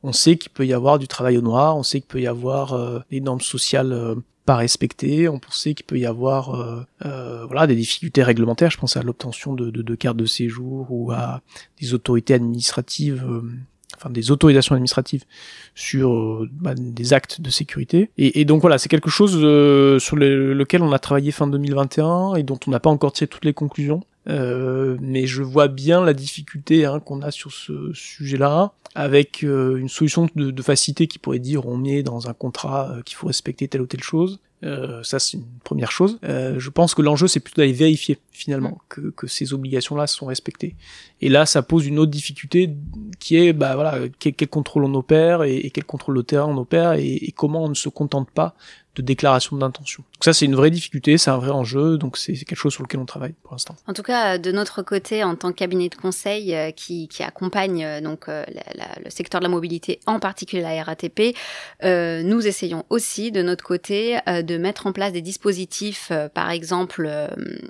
on 0.03 0.13
sait 0.13 0.37
qu'il 0.37 0.51
peut 0.51 0.65
y 0.65 0.73
avoir 0.73 0.99
du 0.99 1.07
travail 1.07 1.37
au 1.37 1.41
noir, 1.41 1.77
on 1.77 1.83
sait 1.83 1.99
qu'il 1.99 2.07
peut 2.07 2.21
y 2.21 2.27
avoir 2.27 3.03
des 3.09 3.21
normes 3.21 3.41
sociales 3.41 4.15
pas 4.45 4.55
respectées, 4.55 5.27
on 5.27 5.39
sait 5.49 5.73
qu'il 5.73 5.85
peut 5.85 5.97
y 5.97 6.05
avoir 6.05 6.85
voilà 6.99 7.67
des 7.67 7.75
difficultés 7.75 8.23
réglementaires. 8.23 8.71
Je 8.71 8.77
pense 8.77 8.97
à 8.97 9.01
l'obtention 9.01 9.53
de, 9.53 9.69
de, 9.69 9.81
de, 9.81 9.95
cartes 9.95 10.17
de 10.17 10.25
séjour 10.25 10.87
ou 10.89 11.11
à 11.11 11.41
des 11.79 11.93
autorités 11.93 12.33
administratives 12.33 13.25
enfin 13.97 14.09
des 14.09 14.31
autorisations 14.31 14.75
administratives 14.75 15.23
sur 15.73 16.13
euh, 16.13 16.49
bah, 16.51 16.73
des 16.75 17.13
actes 17.13 17.41
de 17.41 17.49
sécurité. 17.49 18.09
Et, 18.17 18.45
donc 18.45 18.61
voilà, 18.61 18.77
c'est 18.77 18.89
quelque 18.89 19.09
chose 19.09 19.37
euh, 19.41 19.99
sur 19.99 20.15
lequel 20.15 20.81
on 20.81 20.91
a 20.91 20.99
travaillé 20.99 21.31
fin 21.31 21.47
2021 21.47 22.35
et 22.35 22.43
dont 22.43 22.59
on 22.67 22.71
n'a 22.71 22.79
pas 22.79 22.89
encore 22.89 23.13
tiré 23.13 23.27
toutes 23.27 23.45
les 23.45 23.53
conclusions. 23.53 24.01
Euh, 24.27 24.97
mais 25.01 25.27
je 25.27 25.43
vois 25.43 25.67
bien 25.67 26.03
la 26.03 26.13
difficulté 26.13 26.85
hein, 26.85 26.99
qu'on 26.99 27.21
a 27.21 27.31
sur 27.31 27.51
ce 27.51 27.91
sujet-là, 27.93 28.73
avec 28.95 29.41
une 29.43 29.89
solution 29.89 30.27
de, 30.35 30.51
de, 30.51 30.61
facilité 30.61 31.07
qui 31.07 31.19
pourrait 31.19 31.39
dire 31.39 31.67
on 31.67 31.77
met 31.77 32.01
dans 32.01 32.29
un 32.29 32.33
contrat 32.33 32.95
qu'il 33.05 33.17
faut 33.17 33.27
respecter 33.27 33.67
telle 33.67 33.81
ou 33.81 33.87
telle 33.87 34.03
chose, 34.03 34.39
euh, 34.63 35.03
ça, 35.03 35.19
c'est 35.19 35.37
une 35.37 35.45
première 35.63 35.91
chose. 35.91 36.17
Euh, 36.23 36.55
je 36.57 36.69
pense 36.69 36.95
que 36.95 37.01
l'enjeu, 37.01 37.27
c'est 37.27 37.39
plutôt 37.39 37.61
d'aller 37.61 37.73
vérifier 37.73 38.17
finalement 38.31 38.71
mm. 38.71 38.79
que, 38.89 39.01
que 39.11 39.27
ces 39.27 39.53
obligations-là 39.53 40.07
sont 40.07 40.25
respectées. 40.25 40.75
Et 41.21 41.29
là, 41.29 41.45
ça 41.45 41.61
pose 41.61 41.85
une 41.85 41.99
autre 41.99 42.11
difficulté 42.11 42.71
qui 43.19 43.37
est, 43.37 43.53
bah 43.53 43.75
voilà, 43.75 43.99
quel, 44.19 44.33
contrôle 44.47 44.85
on 44.85 44.93
opère 44.95 45.43
et, 45.43 45.69
quel 45.73 45.85
contrôle 45.85 46.17
de 46.17 46.21
terrain 46.21 46.45
on 46.45 46.57
opère 46.57 46.93
et, 46.93 47.07
et, 47.07 47.31
comment 47.31 47.63
on 47.63 47.69
ne 47.69 47.75
se 47.75 47.89
contente 47.89 48.29
pas 48.31 48.55
de 48.95 49.01
déclaration 49.01 49.57
d'intention. 49.57 50.03
Donc 50.13 50.23
ça, 50.23 50.33
c'est 50.33 50.45
une 50.45 50.55
vraie 50.55 50.71
difficulté, 50.71 51.17
c'est 51.17 51.29
un 51.29 51.37
vrai 51.37 51.51
enjeu, 51.51 51.97
donc 51.97 52.17
c'est 52.17 52.33
quelque 52.33 52.55
chose 52.55 52.73
sur 52.73 52.83
lequel 52.83 52.99
on 52.99 53.05
travaille 53.05 53.33
pour 53.43 53.51
l'instant. 53.51 53.75
En 53.87 53.93
tout 53.93 54.03
cas, 54.03 54.37
de 54.37 54.51
notre 54.51 54.81
côté, 54.81 55.23
en 55.23 55.35
tant 55.35 55.51
que 55.51 55.57
cabinet 55.57 55.89
de 55.89 55.95
conseil 55.95 56.55
euh, 56.55 56.71
qui, 56.71 57.07
qui, 57.07 57.23
accompagne 57.23 57.83
euh, 57.83 58.01
donc 58.01 58.29
euh, 58.29 58.43
le 59.03 59.09
secteur 59.09 59.41
de 59.41 59.45
la 59.45 59.49
mobilité, 59.49 59.99
en 60.05 60.19
particulier 60.19 60.61
la 60.61 60.83
RATP, 60.83 61.35
nous 61.83 62.47
essayons 62.47 62.85
aussi 62.89 63.31
de 63.31 63.41
notre 63.41 63.63
côté 63.63 64.17
de 64.45 64.57
mettre 64.57 64.87
en 64.87 64.91
place 64.91 65.11
des 65.11 65.21
dispositifs, 65.21 66.11
par 66.33 66.49
exemple 66.51 67.09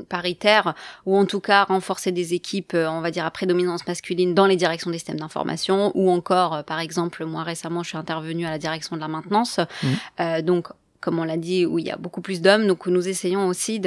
paritaires, 0.10 0.76
ou 1.06 1.18
en 1.18 1.26
tout 1.26 1.40
cas 1.40 1.64
renforcer 1.64 2.12
des 2.12 2.34
équipes, 2.34 2.74
on 2.76 3.02
va 3.02 3.12
dire 3.12 3.26
à 3.26 3.32
prédominance 3.32 3.88
masculine 3.88 4.34
dans 4.34 4.46
les 4.46 4.56
directions 4.56 4.92
des 4.92 4.98
systèmes 4.98 5.20
d'information, 5.20 5.92
ou 5.96 6.10
encore, 6.10 6.64
par 6.64 6.80
exemple, 6.80 7.26
moi 7.26 7.44
récemment, 7.44 7.84
je 7.84 7.90
suis 7.90 7.98
intervenue 7.98 8.46
à 8.46 8.52
la 8.52 8.60
direction 8.60 8.96
de 8.96 9.02
la 9.02 9.08
maintenance, 9.08 9.60
mmh. 10.20 10.42
donc 10.42 10.68
comme 11.06 11.20
on 11.20 11.24
l'a 11.24 11.38
dit, 11.38 11.68
où 11.68 11.78
il 11.78 11.86
y 11.86 11.92
a 11.92 11.98
beaucoup 11.98 12.22
plus 12.22 12.42
d'hommes. 12.42 12.66
Donc 12.66 12.88
nous 12.88 13.08
essayons 13.08 13.48
aussi 13.48 13.80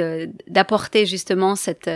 d'apporter 0.47 1.05
justement 1.05 1.57
cette, 1.57 1.89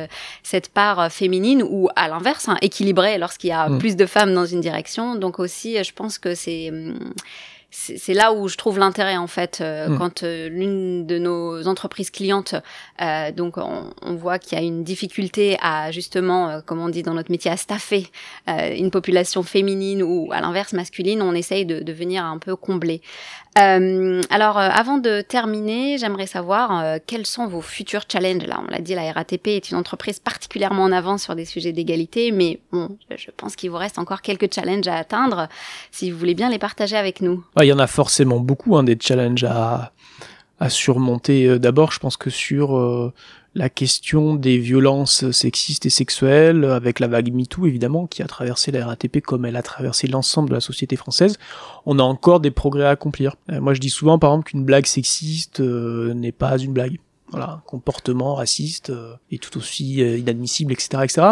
cette 0.43 0.67
part 0.67 1.09
féminine 1.09 1.63
ou 1.63 1.88
à 1.95 2.09
l'inverse, 2.09 2.50
hein, 2.50 2.57
équilibrée 2.62 3.17
lorsqu'il 3.17 3.51
y 3.51 3.53
a 3.53 3.69
mm. 3.69 3.79
plus 3.79 3.95
de 3.95 4.05
femmes 4.05 4.33
dans 4.33 4.45
une 4.45 4.59
direction. 4.59 5.15
Donc 5.15 5.39
aussi, 5.39 5.81
je 5.81 5.93
pense 5.93 6.19
que 6.19 6.35
c'est 6.35 6.73
c'est 7.75 8.13
là 8.13 8.33
où 8.33 8.47
je 8.47 8.55
trouve 8.55 8.77
l'intérêt 8.77 9.17
en 9.17 9.25
fait 9.25 9.59
euh, 9.59 9.89
mm. 9.89 9.97
quand 9.97 10.23
euh, 10.23 10.47
l'une 10.47 11.07
de 11.07 11.17
nos 11.17 11.67
entreprises 11.67 12.11
clientes 12.11 12.53
euh, 13.01 13.31
donc 13.31 13.57
on, 13.57 13.89
on 14.03 14.13
voit 14.13 14.37
qu'il 14.37 14.57
y 14.57 14.61
a 14.61 14.63
une 14.63 14.83
difficulté 14.83 15.57
à 15.59 15.91
justement 15.91 16.49
euh, 16.49 16.61
comme 16.61 16.79
on 16.79 16.89
dit 16.89 17.01
dans 17.01 17.15
notre 17.15 17.31
métier 17.31 17.49
à 17.49 17.57
staffer 17.57 18.07
une 18.47 18.91
population 18.91 19.41
féminine 19.41 20.03
ou 20.03 20.29
à 20.31 20.41
l'inverse 20.41 20.73
masculine 20.73 21.21
on 21.21 21.33
essaye 21.33 21.65
de, 21.65 21.79
de, 21.79 21.93
venir 21.93 22.23
un 22.23 22.37
peu 22.37 22.55
combler. 22.55 23.01
Alors 23.55 24.57
avant 24.57 24.97
de 24.97 25.21
terminer 25.21 25.97
j'aimerais 25.97 26.27
savoir 26.27 26.99
quels 27.05 27.25
sont 27.25 27.47
vos 27.47 27.61
futurs 27.61 28.03
challenges? 28.11 28.45
Là 28.45 28.59
on 28.65 28.69
l'a 28.69 28.79
dit 28.79 28.95
la 28.95 29.11
RATP 29.11 29.47
est 29.47 29.71
une 29.71 29.77
entreprise 29.77 30.19
particulièrement 30.19 30.83
en 30.83 30.91
avance 30.91 31.23
sur 31.23 31.35
des 31.35 31.45
sujets 31.45 31.71
d'égalité 31.71 32.31
mais 32.31 32.59
bon 32.71 32.97
je 33.15 33.31
pense 33.35 33.55
qu'il 33.55 33.69
vous 33.69 33.77
reste 33.77 33.99
encore 33.99 34.21
quelques 34.21 34.53
challenges 34.53 34.87
à 34.87 34.95
atteindre 34.95 35.47
si 35.91 36.11
vous 36.11 36.17
voulez 36.17 36.35
bien 36.35 36.49
les 36.49 36.59
partager 36.59 36.95
avec 36.95 37.21
nous 37.21 37.43
il 37.63 37.70
y 37.70 37.74
en 37.74 37.79
a 37.79 37.88
forcément 37.88 38.39
beaucoup, 38.39 38.77
hein, 38.77 38.84
des 38.84 38.98
challenges 39.00 39.43
à, 39.43 39.91
surmonter. 40.70 41.46
Euh, 41.46 41.60
d'abord, 41.60 41.91
je 41.91 42.00
pense 42.00 42.15
que 42.15 42.29
sur 42.29 42.77
euh, 42.77 43.12
la 43.53 43.67
question 43.67 44.34
des 44.36 44.58
violences 44.58 45.29
sexistes 45.32 45.86
et 45.86 45.89
sexuelles, 45.89 46.63
avec 46.63 47.01
la 47.01 47.10
vague 47.10 47.34
MeToo 47.34 47.67
évidemment, 47.67 48.08
qui 48.08 48.24
a 48.24 48.27
traversé 48.27 48.72
la 48.72 48.86
RATP 48.86 49.20
comme 49.20 49.43
elle 49.43 49.58
a 49.58 49.62
traversé 49.62 50.08
l'ensemble 50.08 50.50
de 50.50 50.53
la 50.53 50.62
société 50.62 50.96
française, 50.96 51.38
on 51.86 52.00
a 52.00 52.03
encore 52.03 52.39
des 52.39 52.51
progrès 52.51 52.86
à 52.86 52.91
accomplir. 52.91 53.36
Euh, 53.51 53.60
moi 53.60 53.74
je 53.74 53.82
dis 53.82 53.89
souvent 53.89 54.17
par 54.20 54.32
exemple 54.32 54.51
qu'une 54.51 54.63
blague 54.63 54.86
sexiste 54.86 55.60
n'est 55.60 56.32
pas 56.32 56.58
une 56.58 56.72
blague 56.72 56.98
voilà, 57.33 57.63
comportement 57.65 58.35
raciste 58.35 58.91
euh, 58.91 59.15
et 59.31 59.39
tout 59.39 59.57
aussi 59.57 60.03
euh, 60.03 60.19
inadmissible, 60.19 60.71
etc., 60.71 61.03
etc. 61.03 61.27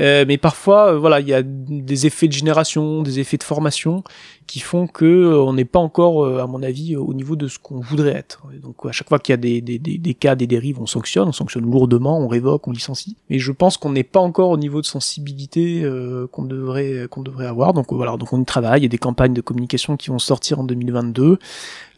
Euh, 0.00 0.24
mais 0.26 0.38
parfois, 0.38 0.94
voilà, 0.96 1.20
il 1.20 1.28
y 1.28 1.34
a 1.34 1.42
des 1.44 2.06
effets 2.06 2.28
de 2.28 2.32
génération, 2.32 3.02
des 3.02 3.20
effets 3.20 3.36
de 3.36 3.42
formation 3.42 4.02
qui 4.46 4.60
font 4.60 4.86
que 4.86 5.36
on 5.38 5.52
n'est 5.52 5.64
pas 5.64 5.78
encore, 5.78 6.26
à 6.38 6.46
mon 6.46 6.62
avis, 6.62 6.96
au 6.96 7.14
niveau 7.14 7.34
de 7.36 7.48
ce 7.48 7.58
qu'on 7.58 7.80
voudrait 7.80 8.14
être. 8.14 8.42
donc, 8.62 8.76
à 8.84 8.92
chaque 8.92 9.08
fois 9.08 9.18
qu'il 9.18 9.32
y 9.32 9.34
a 9.34 9.38
des, 9.38 9.60
des, 9.60 9.78
des, 9.78 9.96
des, 9.96 10.14
cas, 10.14 10.34
des 10.34 10.46
dérives, 10.46 10.80
on 10.80 10.86
sanctionne, 10.86 11.28
on 11.28 11.32
sanctionne 11.32 11.64
lourdement, 11.70 12.18
on 12.18 12.28
révoque, 12.28 12.68
on 12.68 12.72
licencie. 12.72 13.16
Mais 13.30 13.38
je 13.38 13.52
pense 13.52 13.78
qu'on 13.78 13.90
n'est 13.90 14.04
pas 14.04 14.20
encore 14.20 14.50
au 14.50 14.58
niveau 14.58 14.82
de 14.82 14.86
sensibilité 14.86 15.82
qu'on 16.30 16.44
devrait 16.44 17.06
qu'on 17.10 17.22
devrait 17.22 17.46
avoir. 17.46 17.72
Donc 17.72 17.92
voilà, 17.92 18.16
donc 18.18 18.32
on 18.32 18.40
y 18.40 18.44
travaille. 18.44 18.80
Il 18.80 18.84
y 18.84 18.86
a 18.86 18.90
des 18.90 18.98
campagnes 18.98 19.32
de 19.32 19.40
communication 19.40 19.96
qui 19.96 20.10
vont 20.10 20.18
sortir 20.18 20.60
en 20.60 20.64
2022. 20.64 21.38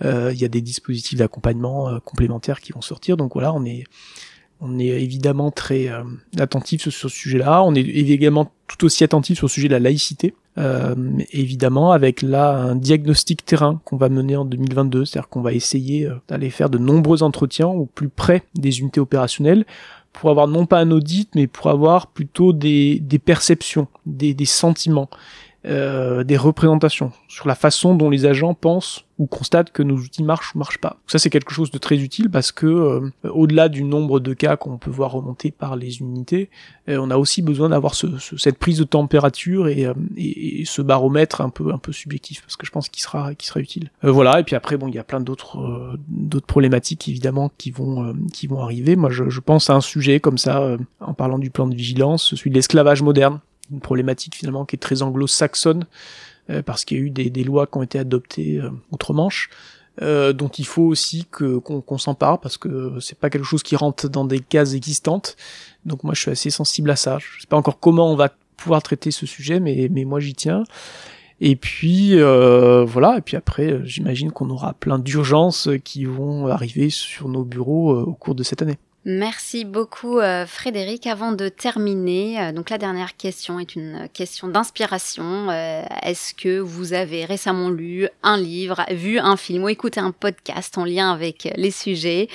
il 0.05 0.39
y 0.39 0.45
a 0.45 0.49
des 0.49 0.61
dispositifs 0.61 1.19
d'accompagnement 1.19 1.99
complémentaires 2.05 2.61
qui 2.61 2.73
vont 2.73 2.81
sortir. 2.81 3.17
Donc 3.17 3.36
on 3.45 3.65
est 3.65 3.85
on 4.61 4.79
évidemment 4.79 5.51
très 5.51 5.89
euh, 5.89 6.03
attentif 6.39 6.83
sur, 6.83 6.93
ce 6.93 7.09
sujet-là. 7.09 7.63
On 7.63 7.75
est 7.75 7.81
également 7.81 8.51
tout 8.67 8.85
aussi 8.87 9.05
attentif 9.05 9.39
sur 9.39 9.47
le 9.47 9.51
sujet 9.51 9.69
de 9.69 9.73
la 9.73 9.81
laïcité. 9.81 10.35
Euh, 10.59 10.95
évidemment, 11.33 11.93
avec 11.93 12.23
là 12.23 12.57
un 12.57 12.77
diagnostic 12.77 13.45
terrain 13.45 13.81
qu'on 13.85 13.99
va 13.99 14.09
mener 14.09 14.37
en 14.37 14.47
2022, 14.47 15.05
c'est-à-dire 15.05 15.29
qu'on 15.29 15.43
va 15.43 15.53
essayer 15.53 16.07
euh, 16.07 16.15
d'aller 16.29 16.49
faire 16.49 16.71
de 16.71 16.79
nombreux 16.79 17.23
entretiens 17.23 17.69
au 17.69 17.85
plus 17.85 18.09
près 18.09 18.45
des 18.55 18.81
unités 18.81 19.01
opérationnelles 19.01 19.67
pour 20.15 20.31
avoir 20.31 20.49
non 20.49 20.65
pas 20.65 20.79
un 20.79 20.91
audit, 20.91 21.29
mais 21.35 21.47
pour 21.47 21.69
avoir 21.69 22.07
plutôt 22.07 22.55
des, 22.55 23.03
perceptions, 23.23 23.87
des 24.07 24.35
sentiments 24.47 25.11
euh, 25.67 26.23
des 26.23 26.37
représentations 26.37 27.11
sur 27.27 27.49
la 27.49 27.57
façon 27.57 27.97
dont 27.97 28.09
les 28.09 28.25
agents 28.25 28.55
pensent 28.55 29.05
ou 29.19 29.27
constatent 29.27 29.73
que 29.73 29.83
nos 29.83 29.97
outils 29.97 30.23
marchent 30.23 30.55
ou 30.55 30.59
marchent 30.59 30.79
pas. 30.79 30.99
Ça 31.09 31.19
c'est 31.19 31.31
quelque 31.31 31.53
chose 31.53 31.73
de 31.73 31.79
très 31.79 31.97
utile 31.97 32.31
parce 32.31 32.53
que 32.53 32.67
euh, 32.67 33.11
au-delà 33.25 33.69
du 33.69 33.83
nombre 33.83 34.21
de 34.21 34.33
cas 34.33 34.57
qu'on 34.57 34.79
peut 34.79 34.91
voir 34.91 35.11
remonter 35.13 35.51
par 35.51 35.75
les 35.75 35.99
unités, 35.99 36.51
euh, 36.89 36.99
on 37.01 37.11
a 37.11 37.17
aussi 37.17 37.43
besoin 37.43 37.71
d'avoir 37.71 37.95
ce, 37.95 38.07
cette 38.37 38.59
prise 38.59 38.79
de 38.79 38.85
température 38.85 39.67
et, 39.67 39.87
et, 40.17 40.65
ce 40.67 40.83
baromètre 40.83 41.41
un 41.41 41.51
peu 41.51 41.73
un 41.73 41.79
peu 41.79 41.93
subjectif 41.93 42.43
parce 42.43 42.57
que 42.57 42.65
je 42.65 42.71
pense 42.71 42.89
qu'il 42.89 43.03
sera 43.03 43.35
qui 43.35 43.47
sera 43.49 43.59
utile. 43.59 43.91
voilà 44.03 44.39
et 44.39 44.45
puis 44.45 44.55
après 44.55 44.77
bon 44.77 44.87
il 44.87 44.95
y 44.95 44.99
a 44.99 45.05
plein 45.05 45.21
d'autres 45.21 45.97
d'autres 46.09 46.47
problématiques 46.47 47.09
évidemment 47.09 47.51
qui 47.59 47.73
vont 47.73 48.15
qui 48.33 48.47
vont 48.47 48.61
arriver. 48.61 48.95
Moi 48.95 49.11
je, 49.11 49.31
je 49.31 49.41
pense 49.41 49.69
à 49.69 49.75
un 49.75 49.81
sujet 49.81 50.21
comme 50.21 50.39
ça 50.39 50.77
en 51.01 51.15
parlant 51.15 51.39
du 51.39 51.51
plan 51.51 51.67
de 51.67 51.75
vigilance, 51.75 52.35
celui 52.37 52.51
de 52.51 52.55
l'esclavage 52.55 53.03
moderne 53.03 53.41
une 53.71 53.81
problématique 53.81 54.35
finalement 54.35 54.65
qui 54.65 54.77
est 54.77 54.79
très 54.79 55.03
anglo-saxonne, 55.03 55.87
euh, 56.51 56.63
parce 56.63 56.85
qu'il 56.85 56.99
y 56.99 57.01
a 57.01 57.05
eu 57.05 57.11
des, 57.11 57.31
des, 57.31 57.45
lois 57.45 57.67
qui 57.67 57.79
ont 57.79 57.83
été 57.83 57.99
adoptées 57.99 58.59
euh, 58.59 58.71
outre-Manche, 58.93 59.51
euh, 60.03 60.35
dont 60.35 60.49
il 60.49 60.67
faut 60.67 60.83
aussi 60.83 61.27
que 61.31 61.57
qu'on 61.59 61.99
s'empare, 61.99 62.39
parce 62.41 62.59
que 62.59 62.99
c'est 63.01 63.19
pas 63.19 63.31
quelque 63.31 63.47
chose 63.47 63.63
qui 63.63 63.77
rentre 63.77 64.09
dans 64.09 64.27
des 64.27 64.41
cases 64.41 64.75
existantes. 64.75 65.37
Donc 65.87 66.05
moi 66.05 66.13
je 66.13 66.21
suis 66.21 66.31
assez 66.31 66.51
sensible 66.51 66.91
à 66.91 66.97
ça. 66.97 67.19
Je 67.19 67.41
sais 67.41 67.47
pas 67.47 67.57
encore 67.57 67.81
comment 67.81 68.13
on 68.13 68.17
va 68.17 68.31
pouvoir 68.59 68.83
traiter 68.83 69.11
ce 69.11 69.25
sujet, 69.25 69.59
mais, 69.59 69.89
mais 69.91 70.05
moi 70.05 70.21
j'y 70.21 70.35
tiens. 70.35 70.65
Et 71.41 71.57
puis 71.57 72.11
euh, 72.15 72.85
voilà, 72.85 73.17
et 73.19 73.21
puis 73.23 73.37
après 73.37 73.81
j'imagine 73.85 74.33
qu'on 74.33 74.51
aura 74.51 74.75
plein 74.75 74.99
d'urgences 74.99 75.69
qui 75.83 76.05
vont 76.05 76.47
arriver 76.49 76.91
sur 76.91 77.29
nos 77.29 77.45
bureaux 77.45 77.99
au 77.99 78.13
cours 78.13 78.35
de 78.35 78.43
cette 78.43 78.61
année. 78.61 78.79
Merci 79.09 79.65
beaucoup 79.65 80.19
euh, 80.19 80.47
Frédéric. 80.47 81.07
Avant 81.07 81.31
de 81.31 81.49
terminer, 81.49 82.41
euh, 82.41 82.51
donc 82.51 82.71
la 82.71 82.77
dernière 82.77 83.17
question 83.17 83.61
est 83.61 83.77
une 83.77 84.09
question 84.13 84.49
d'inspiration. 84.49 85.49
Euh, 85.49 85.85
est-ce 86.03 86.35
que 86.35 86.59
vous 86.59 86.93
avez 86.93 87.25
récemment 87.25 87.71
lu 87.71 88.09
un 88.25 88.37
livre, 88.37 88.85
vu 88.91 89.21
un 89.21 89.37
film 89.37 89.63
ou 89.63 89.69
écouté 89.69 90.01
un 90.01 90.11
podcast 90.11 90.77
en 90.77 90.85
lien 90.85 91.13
avec 91.13 91.49
les 91.55 91.71
sujets 91.71 92.29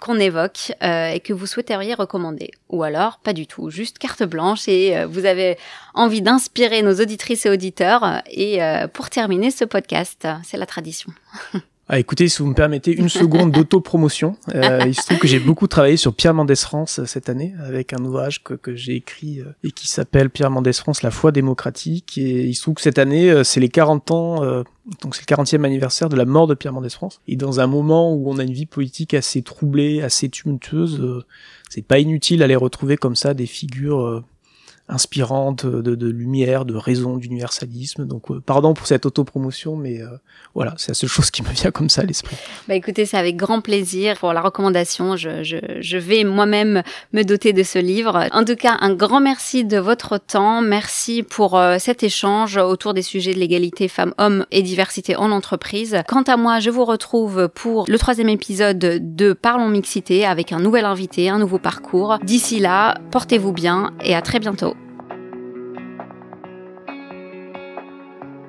qu'on 0.00 0.18
évoque 0.18 0.72
et 0.80 1.20
que 1.20 1.34
vous 1.34 1.46
souhaiteriez 1.46 1.92
recommander? 1.92 2.52
Ou 2.70 2.82
alors 2.82 3.18
pas 3.18 3.34
du 3.34 3.46
tout, 3.46 3.68
juste 3.68 3.98
carte 3.98 4.22
blanche 4.22 4.66
et 4.68 5.04
vous 5.04 5.26
avez 5.26 5.58
envie 5.92 6.22
d'inspirer 6.22 6.80
nos 6.80 6.98
auditrices 6.98 7.44
et 7.44 7.50
auditeurs. 7.50 8.22
Et 8.30 8.58
pour 8.94 9.10
terminer 9.10 9.50
ce 9.50 9.66
podcast, 9.66 10.26
c'est 10.44 10.56
la 10.56 10.66
tradition. 10.66 11.12
Ah, 11.86 11.98
écoutez, 11.98 12.28
si 12.28 12.38
vous 12.38 12.48
me 12.48 12.54
permettez 12.54 12.92
une 12.96 13.10
seconde 13.10 13.50
d'auto-promotion, 13.50 14.36
euh, 14.54 14.80
il 14.86 14.94
se 14.94 15.02
trouve 15.02 15.18
que 15.18 15.28
j'ai 15.28 15.38
beaucoup 15.38 15.66
travaillé 15.66 15.98
sur 15.98 16.14
Pierre 16.14 16.32
Mendès 16.32 16.56
France 16.56 16.98
euh, 16.98 17.04
cette 17.04 17.28
année 17.28 17.54
avec 17.62 17.92
un 17.92 18.02
ouvrage 18.02 18.42
que, 18.42 18.54
que 18.54 18.74
j'ai 18.74 18.94
écrit 18.94 19.40
euh, 19.40 19.54
et 19.62 19.70
qui 19.70 19.86
s'appelle 19.86 20.30
Pierre 20.30 20.50
Mendès 20.50 20.72
France, 20.72 21.02
la 21.02 21.10
foi 21.10 21.30
démocratique. 21.30 22.16
Et 22.16 22.46
il 22.46 22.54
se 22.54 22.62
trouve 22.62 22.76
que 22.76 22.80
cette 22.80 22.98
année, 22.98 23.30
euh, 23.30 23.44
c'est 23.44 23.60
les 23.60 23.68
40 23.68 24.10
ans, 24.12 24.64
donc 25.02 25.14
c'est 25.14 25.28
le 25.28 25.36
40e 25.36 25.64
anniversaire 25.64 26.08
de 26.08 26.16
la 26.16 26.24
mort 26.24 26.46
de 26.46 26.54
Pierre 26.54 26.72
Mendès 26.72 26.88
France. 26.88 27.20
Et 27.28 27.36
dans 27.36 27.60
un 27.60 27.66
moment 27.66 28.14
où 28.14 28.30
on 28.30 28.38
a 28.38 28.44
une 28.44 28.52
vie 28.52 28.66
politique 28.66 29.12
assez 29.12 29.42
troublée, 29.42 30.00
assez 30.00 30.30
tumultueuse, 30.30 31.22
c'est 31.68 31.86
pas 31.86 31.98
inutile 31.98 32.38
d'aller 32.38 32.56
retrouver 32.56 32.96
comme 32.96 33.16
ça 33.16 33.34
des 33.34 33.46
figures 33.46 34.24
inspirante 34.88 35.66
de, 35.66 35.94
de, 35.94 36.08
lumière, 36.08 36.64
de 36.64 36.74
raison, 36.74 37.16
d'universalisme. 37.16 38.06
Donc, 38.06 38.38
pardon 38.40 38.74
pour 38.74 38.86
cette 38.86 39.06
autopromotion, 39.06 39.76
mais 39.76 40.00
voilà, 40.54 40.74
c'est 40.76 40.88
la 40.88 40.94
seule 40.94 41.10
chose 41.10 41.30
qui 41.30 41.42
me 41.42 41.48
vient 41.48 41.70
comme 41.70 41.88
ça 41.88 42.02
à 42.02 42.04
l'esprit. 42.04 42.36
Bah 42.68 42.74
écoutez, 42.74 43.06
c'est 43.06 43.16
avec 43.16 43.36
grand 43.36 43.60
plaisir 43.60 44.18
pour 44.18 44.32
la 44.32 44.40
recommandation. 44.40 45.16
Je, 45.16 45.42
je, 45.42 45.56
je 45.80 45.96
vais 45.96 46.24
moi-même 46.24 46.82
me 47.12 47.22
doter 47.22 47.52
de 47.52 47.62
ce 47.62 47.78
livre. 47.78 48.28
En 48.32 48.44
tout 48.44 48.56
cas, 48.56 48.76
un 48.80 48.94
grand 48.94 49.20
merci 49.20 49.64
de 49.64 49.78
votre 49.78 50.18
temps. 50.18 50.60
Merci 50.60 51.22
pour 51.22 51.60
cet 51.78 52.02
échange 52.02 52.56
autour 52.56 52.94
des 52.94 53.02
sujets 53.02 53.34
de 53.34 53.38
l'égalité 53.38 53.88
femmes-hommes 53.88 54.46
et 54.50 54.62
diversité 54.62 55.16
en 55.16 55.30
entreprise. 55.30 55.98
Quant 56.08 56.22
à 56.22 56.36
moi, 56.36 56.60
je 56.60 56.70
vous 56.70 56.84
retrouve 56.84 57.48
pour 57.48 57.84
le 57.88 57.98
troisième 57.98 58.28
épisode 58.28 58.78
de 58.78 59.32
Parlons 59.32 59.68
Mixité 59.68 60.26
avec 60.26 60.52
un 60.52 60.60
nouvel 60.60 60.84
invité, 60.84 61.28
un 61.28 61.38
nouveau 61.38 61.58
parcours. 61.58 62.18
D'ici 62.22 62.60
là, 62.60 62.98
portez-vous 63.10 63.52
bien 63.52 63.92
et 64.02 64.14
à 64.14 64.22
très 64.22 64.38
bientôt. 64.38 64.74